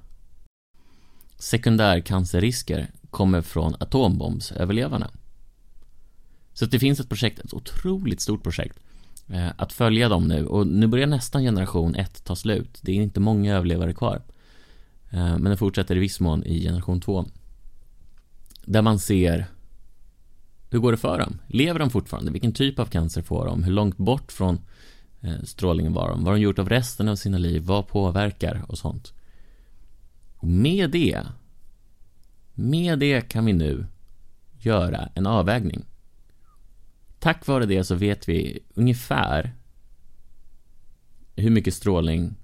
sekundärcancerrisker 1.38 2.90
kommer 3.10 3.42
från 3.42 3.74
atombombsöverlevarna. 3.80 5.10
Så 6.58 6.66
det 6.66 6.78
finns 6.78 7.00
ett 7.00 7.08
projekt, 7.08 7.38
ett 7.38 7.54
otroligt 7.54 8.20
stort 8.20 8.42
projekt, 8.42 8.78
eh, 9.28 9.48
att 9.56 9.72
följa 9.72 10.08
dem 10.08 10.28
nu 10.28 10.46
och 10.46 10.66
nu 10.66 10.86
börjar 10.86 11.06
nästan 11.06 11.42
generation 11.42 11.94
1 11.94 12.24
ta 12.24 12.36
slut. 12.36 12.78
Det 12.82 12.92
är 12.92 12.96
inte 12.96 13.20
många 13.20 13.56
överlevare 13.56 13.94
kvar. 13.94 14.22
Eh, 15.10 15.38
men 15.38 15.44
det 15.44 15.56
fortsätter 15.56 15.96
i 15.96 15.98
viss 15.98 16.20
mån 16.20 16.44
i 16.44 16.62
generation 16.62 17.00
2. 17.00 17.24
Där 18.64 18.82
man 18.82 18.98
ser 18.98 19.46
hur 20.70 20.78
går 20.78 20.92
det 20.92 20.98
för 20.98 21.18
dem? 21.18 21.38
Lever 21.46 21.78
de 21.78 21.90
fortfarande? 21.90 22.32
Vilken 22.32 22.52
typ 22.52 22.78
av 22.78 22.86
cancer 22.86 23.22
får 23.22 23.46
de? 23.46 23.62
Hur 23.62 23.72
långt 23.72 23.96
bort 23.96 24.32
från 24.32 24.58
eh, 25.20 25.42
strålningen 25.44 25.92
var 25.92 26.08
de? 26.08 26.18
Vad 26.18 26.26
har 26.26 26.34
de 26.34 26.40
gjort 26.40 26.58
av 26.58 26.68
resten 26.68 27.08
av 27.08 27.16
sina 27.16 27.38
liv? 27.38 27.62
Vad 27.62 27.88
påverkar 27.88 28.64
och 28.68 28.78
sånt? 28.78 29.12
Och 30.36 30.48
med 30.48 30.90
det, 30.90 31.22
med 32.54 32.98
det 32.98 33.20
kan 33.20 33.44
vi 33.44 33.52
nu 33.52 33.86
göra 34.58 35.08
en 35.14 35.26
avvägning. 35.26 35.84
Tack 37.26 37.46
vare 37.46 37.66
det 37.66 37.84
så 37.84 37.94
vet 37.94 38.28
vi 38.28 38.58
ungefär 38.74 39.54
hur 41.36 41.50
mycket 41.50 41.74
strålning 41.74 42.34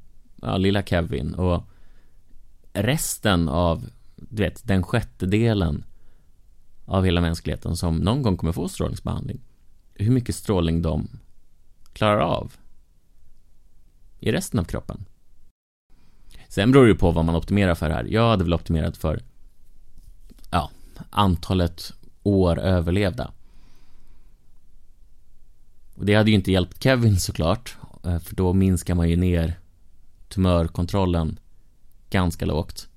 ja, 0.42 0.56
lilla 0.56 0.82
Kevin 0.82 1.34
och 1.34 1.62
resten 2.72 3.48
av, 3.48 3.90
du 4.16 4.42
vet, 4.42 4.66
den 4.66 4.82
sjättedelen 4.82 5.84
av 6.84 7.04
hela 7.04 7.20
mänskligheten 7.20 7.76
som 7.76 7.96
någon 7.96 8.22
gång 8.22 8.36
kommer 8.36 8.52
få 8.52 8.68
strålningsbehandling. 8.68 9.40
Hur 9.94 10.10
mycket 10.10 10.34
strålning 10.34 10.82
de 10.82 11.08
klarar 11.92 12.20
av 12.20 12.52
i 14.18 14.32
resten 14.32 14.60
av 14.60 14.64
kroppen. 14.64 15.04
Sen 16.48 16.72
beror 16.72 16.84
det 16.84 16.90
ju 16.90 16.98
på 16.98 17.10
vad 17.10 17.24
man 17.24 17.36
optimerar 17.36 17.74
för 17.74 17.90
här. 17.90 18.04
Jag 18.04 18.30
hade 18.30 18.44
väl 18.44 18.54
optimerat 18.54 18.96
för 18.96 19.22
ja, 20.50 20.70
antalet 21.10 21.92
år 22.22 22.58
överlevda. 22.58 23.32
Och 26.02 26.06
det 26.06 26.14
hade 26.14 26.30
ju 26.30 26.36
inte 26.36 26.52
hjälpt 26.52 26.82
Kevin 26.82 27.20
såklart, 27.20 27.76
eh, 28.04 28.18
för 28.18 28.36
då 28.36 28.52
minskar 28.52 28.94
man 28.94 29.08
ju 29.08 29.16
ner 29.16 29.58
tumörkontrollen 30.28 31.38
ganska 32.10 32.46
lågt. 32.46 32.88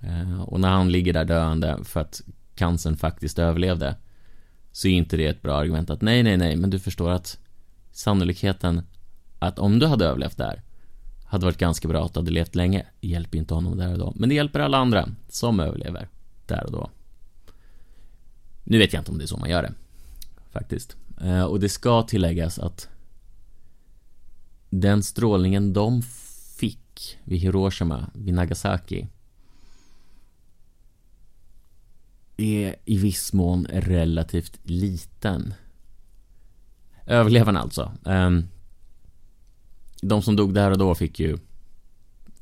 Eh, 0.00 0.42
och 0.42 0.60
när 0.60 0.68
han 0.68 0.92
ligger 0.92 1.12
där 1.12 1.24
döende 1.24 1.78
för 1.84 2.00
att 2.00 2.22
cancern 2.54 2.96
faktiskt 2.96 3.38
överlevde 3.38 3.96
så 4.72 4.88
är 4.88 4.92
inte 4.92 5.16
det 5.16 5.26
ett 5.26 5.42
bra 5.42 5.56
argument 5.56 5.90
att 5.90 6.00
nej, 6.00 6.22
nej, 6.22 6.36
nej, 6.36 6.56
men 6.56 6.70
du 6.70 6.78
förstår 6.78 7.10
att 7.10 7.38
sannolikheten 7.92 8.82
att 9.38 9.58
om 9.58 9.78
du 9.78 9.86
hade 9.86 10.06
överlevt 10.06 10.36
där 10.36 10.62
hade 11.24 11.44
varit 11.44 11.58
ganska 11.58 11.88
bra 11.88 12.04
att 12.04 12.14
du 12.14 12.20
hade 12.20 12.30
levt 12.30 12.54
länge. 12.54 12.86
Det 13.00 13.08
hjälper 13.08 13.38
inte 13.38 13.54
honom 13.54 13.78
där 13.78 13.92
och 13.92 13.98
då, 13.98 14.12
men 14.16 14.28
det 14.28 14.34
hjälper 14.34 14.60
alla 14.60 14.78
andra 14.78 15.08
som 15.28 15.60
överlever 15.60 16.08
där 16.46 16.64
och 16.64 16.72
då. 16.72 16.90
Nu 18.64 18.78
vet 18.78 18.92
jag 18.92 19.00
inte 19.00 19.10
om 19.10 19.18
det 19.18 19.24
är 19.24 19.28
så 19.28 19.36
man 19.36 19.50
gör 19.50 19.62
det, 19.62 19.72
faktiskt. 20.52 20.96
Eh, 21.20 21.44
och 21.44 21.60
det 21.60 21.68
ska 21.68 22.02
tilläggas 22.02 22.58
att 22.58 22.88
den 24.70 25.02
strålningen 25.02 25.72
de 25.72 26.02
fick 26.56 27.18
vid 27.24 27.40
Hiroshima, 27.40 28.10
vid 28.14 28.34
Nagasaki 28.34 29.06
är 32.36 32.76
i 32.84 32.98
viss 32.98 33.32
mån 33.32 33.66
relativt 33.70 34.60
liten. 34.62 35.54
Överlevarna 37.06 37.60
alltså. 37.60 37.92
Ehm, 38.06 38.44
de 40.02 40.22
som 40.22 40.36
dog 40.36 40.54
där 40.54 40.70
och 40.70 40.78
då 40.78 40.94
fick 40.94 41.20
ju 41.20 41.38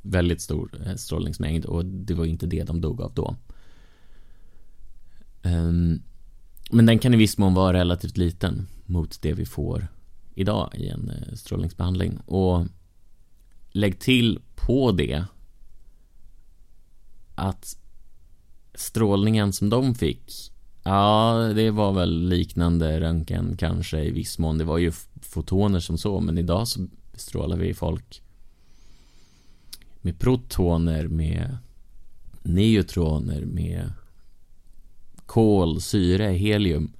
väldigt 0.02 0.40
stor 0.40 0.82
eh, 0.86 0.94
strålningsmängd 0.94 1.64
och 1.64 1.84
det 1.84 2.14
var 2.14 2.24
inte 2.24 2.46
det 2.46 2.62
de 2.64 2.80
dog 2.80 3.00
av 3.00 3.14
då. 3.14 3.36
Ehm, 5.42 6.02
men 6.70 6.86
den 6.86 6.98
kan 6.98 7.14
i 7.14 7.16
viss 7.16 7.38
mån 7.38 7.54
vara 7.54 7.72
relativt 7.72 8.16
liten 8.16 8.66
mot 8.86 9.22
det 9.22 9.32
vi 9.32 9.46
får 9.46 9.88
idag 10.34 10.70
i 10.74 10.88
en 10.88 11.10
eh, 11.10 11.34
strålningsbehandling. 11.34 12.18
Och 12.26 12.66
lägg 13.70 13.98
till 13.98 14.40
på 14.54 14.92
det 14.92 15.24
att 17.34 17.76
strålningen 18.74 19.52
som 19.52 19.70
de 19.70 19.94
fick 19.94 20.54
Ja, 20.86 21.52
det 21.54 21.70
var 21.70 21.92
väl 21.92 22.28
liknande 22.28 23.00
röntgen 23.00 23.56
kanske 23.56 24.04
i 24.04 24.10
viss 24.10 24.38
mån. 24.38 24.58
Det 24.58 24.64
var 24.64 24.78
ju 24.78 24.92
fotoner 25.22 25.80
som 25.80 25.98
så, 25.98 26.20
men 26.20 26.38
idag 26.38 26.68
så 26.68 26.86
strålar 27.14 27.56
vi 27.56 27.74
folk 27.74 28.22
med 30.00 30.18
protoner, 30.18 31.08
med 31.08 31.56
neutroner, 32.42 33.40
med 33.40 33.92
kol, 35.26 35.80
syre, 35.80 36.24
helium. 36.24 36.92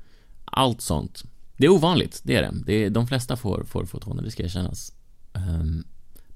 Allt 0.45 0.81
sånt. 0.81 1.25
Det 1.57 1.67
är 1.67 1.71
ovanligt, 1.71 2.21
det 2.25 2.37
är 2.37 2.43
det. 2.43 2.53
det 2.67 2.73
är, 2.73 2.91
de 2.91 3.07
flesta 3.07 3.37
får, 3.37 3.65
får 3.65 3.85
fotoner, 3.85 4.23
det 4.23 4.31
ska 4.31 4.43
erkännas. 4.43 4.93
Um, 5.33 5.85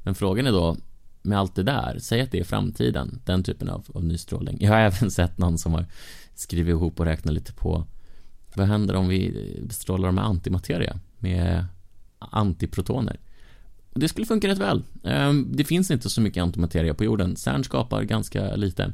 men 0.02 0.14
frågan 0.14 0.46
är 0.46 0.52
då, 0.52 0.76
med 1.22 1.38
allt 1.38 1.54
det 1.54 1.62
där, 1.62 1.98
säg 2.00 2.20
att 2.20 2.30
det 2.30 2.40
är 2.40 2.44
framtiden, 2.44 3.20
den 3.24 3.42
typen 3.42 3.68
av, 3.68 3.86
av 3.94 4.04
nystrålning. 4.04 4.58
Jag 4.60 4.70
har 4.70 4.78
även 4.78 5.10
sett 5.10 5.38
någon 5.38 5.58
som 5.58 5.72
har 5.72 5.86
skrivit 6.34 6.70
ihop 6.70 7.00
och 7.00 7.06
räknat 7.06 7.34
lite 7.34 7.52
på 7.52 7.86
vad 8.54 8.66
händer 8.66 8.96
om 8.96 9.08
vi 9.08 9.50
strålar 9.70 10.10
med 10.10 10.24
antimateria, 10.24 11.00
med 11.18 11.66
antiprotoner? 12.18 13.20
Och 13.92 14.00
det 14.00 14.08
skulle 14.08 14.26
funka 14.26 14.48
rätt 14.48 14.58
väl. 14.58 14.82
Ehm, 15.04 15.48
det 15.52 15.64
finns 15.64 15.90
inte 15.90 16.10
så 16.10 16.20
mycket 16.20 16.42
antimateria 16.42 16.94
på 16.94 17.04
jorden. 17.04 17.36
CERN 17.36 17.64
skapar 17.64 18.02
ganska 18.02 18.56
lite. 18.56 18.92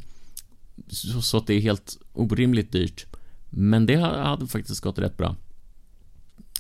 Så 1.23 1.37
att 1.37 1.47
det 1.47 1.55
är 1.55 1.61
helt 1.61 1.99
orimligt 2.13 2.73
dyrt. 2.73 3.07
Men 3.51 3.87
det 3.87 3.97
hade 3.97 4.47
faktiskt 4.47 4.81
gått 4.81 4.99
rätt 4.99 5.17
bra. 5.17 5.37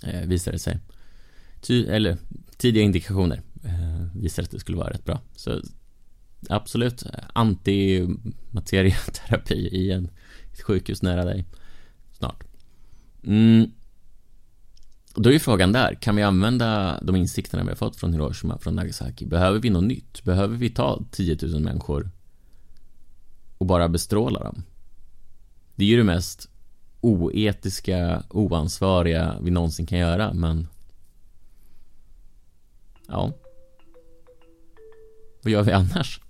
Eh, 0.02 0.20
visade 0.20 0.54
det 0.54 0.60
sig. 0.60 0.78
Ty, 1.60 1.86
eller 1.86 2.16
tidiga 2.56 2.82
indikationer 2.82 3.42
eh, 3.64 4.06
visade 4.14 4.44
att 4.44 4.50
det 4.50 4.60
skulle 4.60 4.78
vara 4.78 4.90
rätt 4.90 5.04
bra. 5.04 5.20
Så 5.36 5.60
absolut, 6.48 7.04
antimateriaterapi 7.32 9.54
i 9.54 9.90
en, 9.90 10.08
ett 10.52 10.62
sjukhus 10.62 11.02
nära 11.02 11.24
dig 11.24 11.44
snart. 12.12 12.44
Mm. 13.24 13.70
Då 15.16 15.28
är 15.28 15.32
ju 15.32 15.38
frågan 15.38 15.72
där, 15.72 15.94
kan 15.94 16.16
vi 16.16 16.22
använda 16.22 17.00
de 17.02 17.16
insikterna 17.16 17.62
vi 17.62 17.68
har 17.68 17.76
fått 17.76 17.96
från 17.96 18.12
Hiroshima, 18.12 18.58
från 18.58 18.74
Nagasaki? 18.74 19.26
Behöver 19.26 19.58
vi 19.58 19.70
något 19.70 19.84
nytt? 19.84 20.24
Behöver 20.24 20.56
vi 20.56 20.70
ta 20.70 21.02
10 21.10 21.38
000 21.42 21.60
människor 21.60 22.10
och 23.64 23.68
bara 23.68 23.88
bestråla 23.88 24.40
dem? 24.40 24.62
Det 25.74 25.84
är 25.84 25.88
ju 25.88 25.96
det 25.96 26.04
mest 26.04 26.48
oetiska, 27.00 28.22
oansvariga 28.30 29.36
vi 29.42 29.50
någonsin 29.50 29.86
kan 29.86 29.98
göra, 29.98 30.32
men 30.32 30.68
Ja. 33.08 33.32
Vad 35.42 35.52
gör 35.52 35.62
vi 35.62 35.72
annars? 35.72 36.20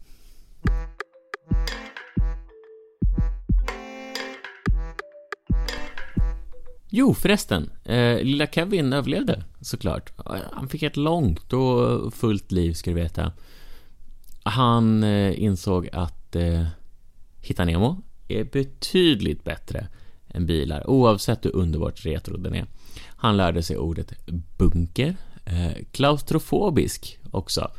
Jo, 6.88 7.14
förresten. 7.14 7.70
Eh, 7.84 8.22
lilla 8.22 8.46
Kevin 8.46 8.92
överlevde 8.92 9.44
såklart. 9.60 10.12
Han 10.52 10.68
fick 10.68 10.82
ett 10.82 10.96
långt 10.96 11.52
och 11.52 12.14
fullt 12.14 12.52
liv, 12.52 12.72
ska 12.72 12.90
du 12.90 12.96
veta. 12.96 13.32
Han 14.42 15.04
eh, 15.04 15.42
insåg 15.42 15.88
att 15.92 16.36
eh, 16.36 16.66
Hitta 17.44 17.64
Nemo 17.64 18.02
är 18.28 18.44
betydligt 18.44 19.44
bättre 19.44 19.88
än 20.28 20.46
bilar, 20.46 20.90
oavsett 20.90 21.44
hur 21.44 21.56
underbart 21.56 22.04
retro 22.04 22.36
den 22.36 22.54
är. 22.54 22.66
Han 23.16 23.36
lärde 23.36 23.62
sig 23.62 23.78
ordet 23.78 24.12
bunker, 24.58 25.16
eh, 25.44 25.84
klaustrofobisk 25.92 27.18
också, 27.30 27.70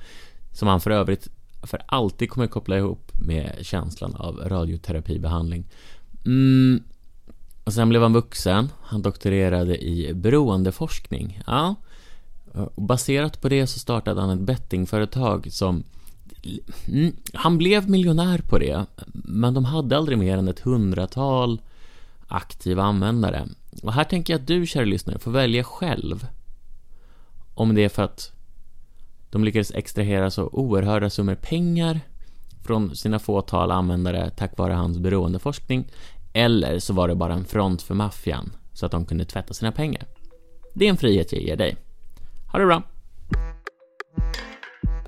som 0.51 0.68
han 0.68 0.82
för 0.82 0.91
övrigt 0.91 1.30
för 1.63 1.82
alltid 1.86 2.30
kommer 2.30 2.47
koppla 2.47 2.78
ihop 2.78 3.11
med 3.13 3.55
känslan 3.61 4.16
av 4.16 4.38
radioterapibehandling. 4.38 5.66
Mm. 6.26 6.84
Och 7.63 7.74
sen 7.74 7.89
blev 7.89 8.01
han 8.01 8.13
vuxen, 8.13 8.70
han 8.82 9.01
doktorerade 9.01 9.84
i 9.84 10.13
beroendeforskning. 10.13 11.41
Ja. 11.47 11.76
Och 12.53 12.82
baserat 12.82 13.41
på 13.41 13.49
det 13.49 13.68
så 13.68 13.80
startade 13.80 14.22
han 14.22 14.30
ett 14.30 14.39
bettingföretag 14.39 15.47
som 15.51 15.84
Mm, 16.88 17.16
han 17.34 17.58
blev 17.58 17.90
miljonär 17.90 18.38
på 18.38 18.60
det, 18.60 18.86
men 19.14 19.54
de 19.54 19.66
hade 19.66 19.98
aldrig 19.98 20.18
mer 20.18 20.38
än 20.38 20.48
ett 20.48 20.60
hundratal 20.60 21.62
aktiva 22.28 22.84
användare. 22.84 23.48
Och 23.84 23.94
här 23.94 24.04
tänker 24.04 24.34
jag 24.34 24.40
att 24.42 24.48
du, 24.48 24.66
kära 24.66 24.86
lyssnare, 24.86 25.20
får 25.20 25.32
välja 25.32 25.64
själv 25.64 26.28
om 27.54 27.76
det 27.76 27.84
är 27.84 27.90
för 27.90 28.04
att 28.04 28.32
De 29.30 29.44
lyckades 29.44 29.72
extrahera 29.72 30.32
så 30.32 30.44
oerhörda 30.44 31.10
summor 31.10 31.36
pengar 31.36 32.00
från 32.64 32.96
sina 32.96 33.20
fåtal 33.20 33.72
användare 33.72 34.30
tack 34.30 34.58
vare 34.58 34.74
hans 34.74 34.98
beroendeforskning, 34.98 35.88
eller 36.34 36.80
så 36.80 36.94
var 36.94 37.08
det 37.08 37.16
bara 37.16 37.34
en 37.34 37.46
front 37.46 37.82
för 37.82 37.96
maffian 37.96 38.52
så 38.74 38.86
att 38.86 38.92
de 38.92 39.06
kunde 39.06 39.26
tvätta 39.26 39.54
sina 39.54 39.72
pengar. 39.72 40.06
Det 40.74 40.86
är 40.86 40.90
en 40.90 40.98
frihet 40.98 41.34
jag 41.34 41.42
ger 41.42 41.56
dig. 41.56 41.76
Ha 42.52 42.60
det 42.60 42.66
bra! 42.66 42.84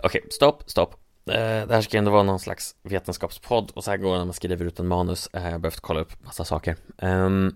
Okej, 0.04 0.22
stopp, 0.32 0.64
stopp. 0.68 1.07
Eh, 1.30 1.68
det 1.68 1.74
här 1.74 1.82
ska 1.82 1.98
ändå 1.98 2.12
vara 2.12 2.24
någon 2.24 2.40
slags 2.40 2.76
vetenskapspodd 2.84 3.72
och 3.72 3.84
så 3.84 3.92
här 3.92 3.98
går 3.98 4.12
det 4.12 4.18
när 4.18 4.26
man 4.26 4.34
skriver 4.34 4.66
ut 4.66 4.80
en 4.80 4.88
manus. 4.88 5.30
Eh, 5.34 5.44
jag 5.44 5.52
har 5.52 5.60
behövt 5.60 5.80
kolla 5.80 6.00
upp 6.00 6.26
massa 6.26 6.46
saker. 6.46 6.76
Ehm, 6.98 7.56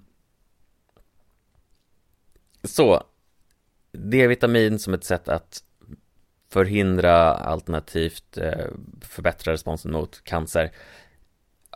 så, 2.64 3.04
D-vitamin 3.92 4.80
som 4.80 4.94
ett 4.94 5.04
sätt 5.04 5.30
att 5.30 5.64
förhindra 6.50 7.34
alternativt 7.34 8.38
eh, 8.38 8.68
förbättra 9.02 9.54
responsen 9.54 9.92
mot 9.92 10.24
cancer. 10.24 10.72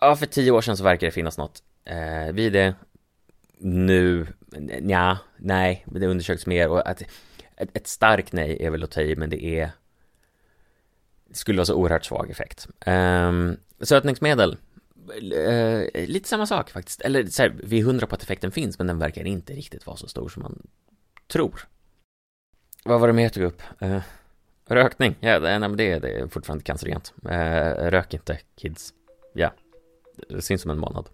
Ja, 0.02 0.16
för 0.16 0.26
tio 0.26 0.52
år 0.52 0.62
sedan 0.62 0.78
så 0.78 0.84
verkar 0.84 1.08
det 1.08 1.12
finnas 1.12 1.38
något. 1.38 1.64
Eh, 1.86 2.34
vid 2.34 2.54
det 2.54 2.76
nu, 3.58 4.28
ja, 4.88 5.18
nej, 5.38 5.86
det 5.86 6.08
undersöks 6.08 6.46
mer 6.48 6.70
och 6.70 6.90
att 6.90 7.02
ett, 7.56 7.70
ett 7.78 7.88
starkt 7.88 8.34
nej 8.34 8.64
är 8.64 8.70
väl 8.70 8.84
att 8.84 8.92
ta 8.92 9.02
i, 9.02 9.16
men 9.16 9.30
det 9.30 9.44
är 9.44 9.72
skulle 11.32 11.58
vara 11.58 11.66
så 11.66 11.76
oerhört 11.76 12.06
svag 12.06 12.30
effekt. 12.30 12.68
Um, 12.86 13.58
sötningsmedel, 13.80 14.58
uh, 15.22 16.06
lite 16.08 16.30
samma 16.30 16.46
sak 16.46 16.70
faktiskt. 16.70 17.02
Eller 17.02 17.26
så 17.26 17.42
här, 17.42 17.56
vi 17.64 17.80
är 17.80 17.84
hundra 17.84 18.08
på 18.08 18.16
att 18.16 18.24
effekten 18.24 18.52
finns, 18.52 18.78
men 18.78 18.88
den 18.88 19.00
verkar 19.00 19.26
inte 19.26 19.54
riktigt 19.54 19.86
vara 19.88 19.98
så 19.98 20.08
stor 20.08 20.30
som 20.30 20.44
man 20.44 20.68
tror. 21.28 21.68
Vad 22.84 23.00
var 23.00 23.08
det 23.08 23.14
mer 23.14 23.24
jag 23.24 23.34
tog 23.34 23.44
upp? 23.44 23.62
Uh, 23.82 24.00
rökning, 24.68 25.16
ja, 25.20 25.40
det, 25.40 25.60
nej, 25.60 25.70
det, 25.70 26.00
det 26.00 26.20
är 26.20 26.28
fortfarande 26.28 26.64
cancerogent. 26.64 27.14
Uh, 27.26 27.32
rök 27.90 28.14
inte, 28.14 28.40
kids. 28.56 28.94
Ja, 29.34 29.54
det 30.30 30.42
syns 30.42 30.66
om 30.66 30.72
en 30.72 30.80
månad. 30.80 31.10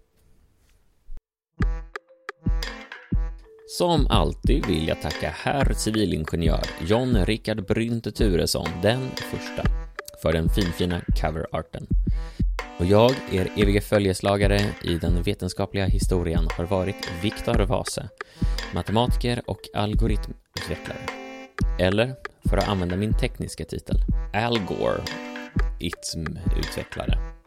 Som 3.78 4.06
alltid 4.06 4.66
vill 4.66 4.88
jag 4.88 5.02
tacka 5.02 5.34
herr 5.36 5.72
civilingenjör 5.72 6.62
John 6.80 7.24
Rickard 7.24 7.66
Brynte 7.66 8.12
Turesson, 8.12 8.68
den 8.82 9.10
första, 9.10 9.62
för 10.22 10.32
den 10.32 10.48
finfina 10.48 11.00
coverarten. 11.20 11.86
Och 12.78 12.84
jag, 12.84 13.10
er 13.32 13.48
evige 13.56 13.80
följeslagare 13.80 14.60
i 14.82 14.94
den 14.94 15.22
vetenskapliga 15.22 15.86
historien, 15.86 16.48
har 16.56 16.64
varit 16.64 17.10
Viktor 17.22 17.58
Vase, 17.58 18.08
matematiker 18.74 19.42
och 19.46 19.60
algoritmutvecklare. 19.74 20.98
Eller, 21.78 22.14
för 22.48 22.56
att 22.56 22.68
använda 22.68 22.96
min 22.96 23.14
tekniska 23.14 23.64
titel, 23.64 23.96
Al 24.34 24.58
Gore, 24.58 25.02
itm-utvecklare. 25.80 27.41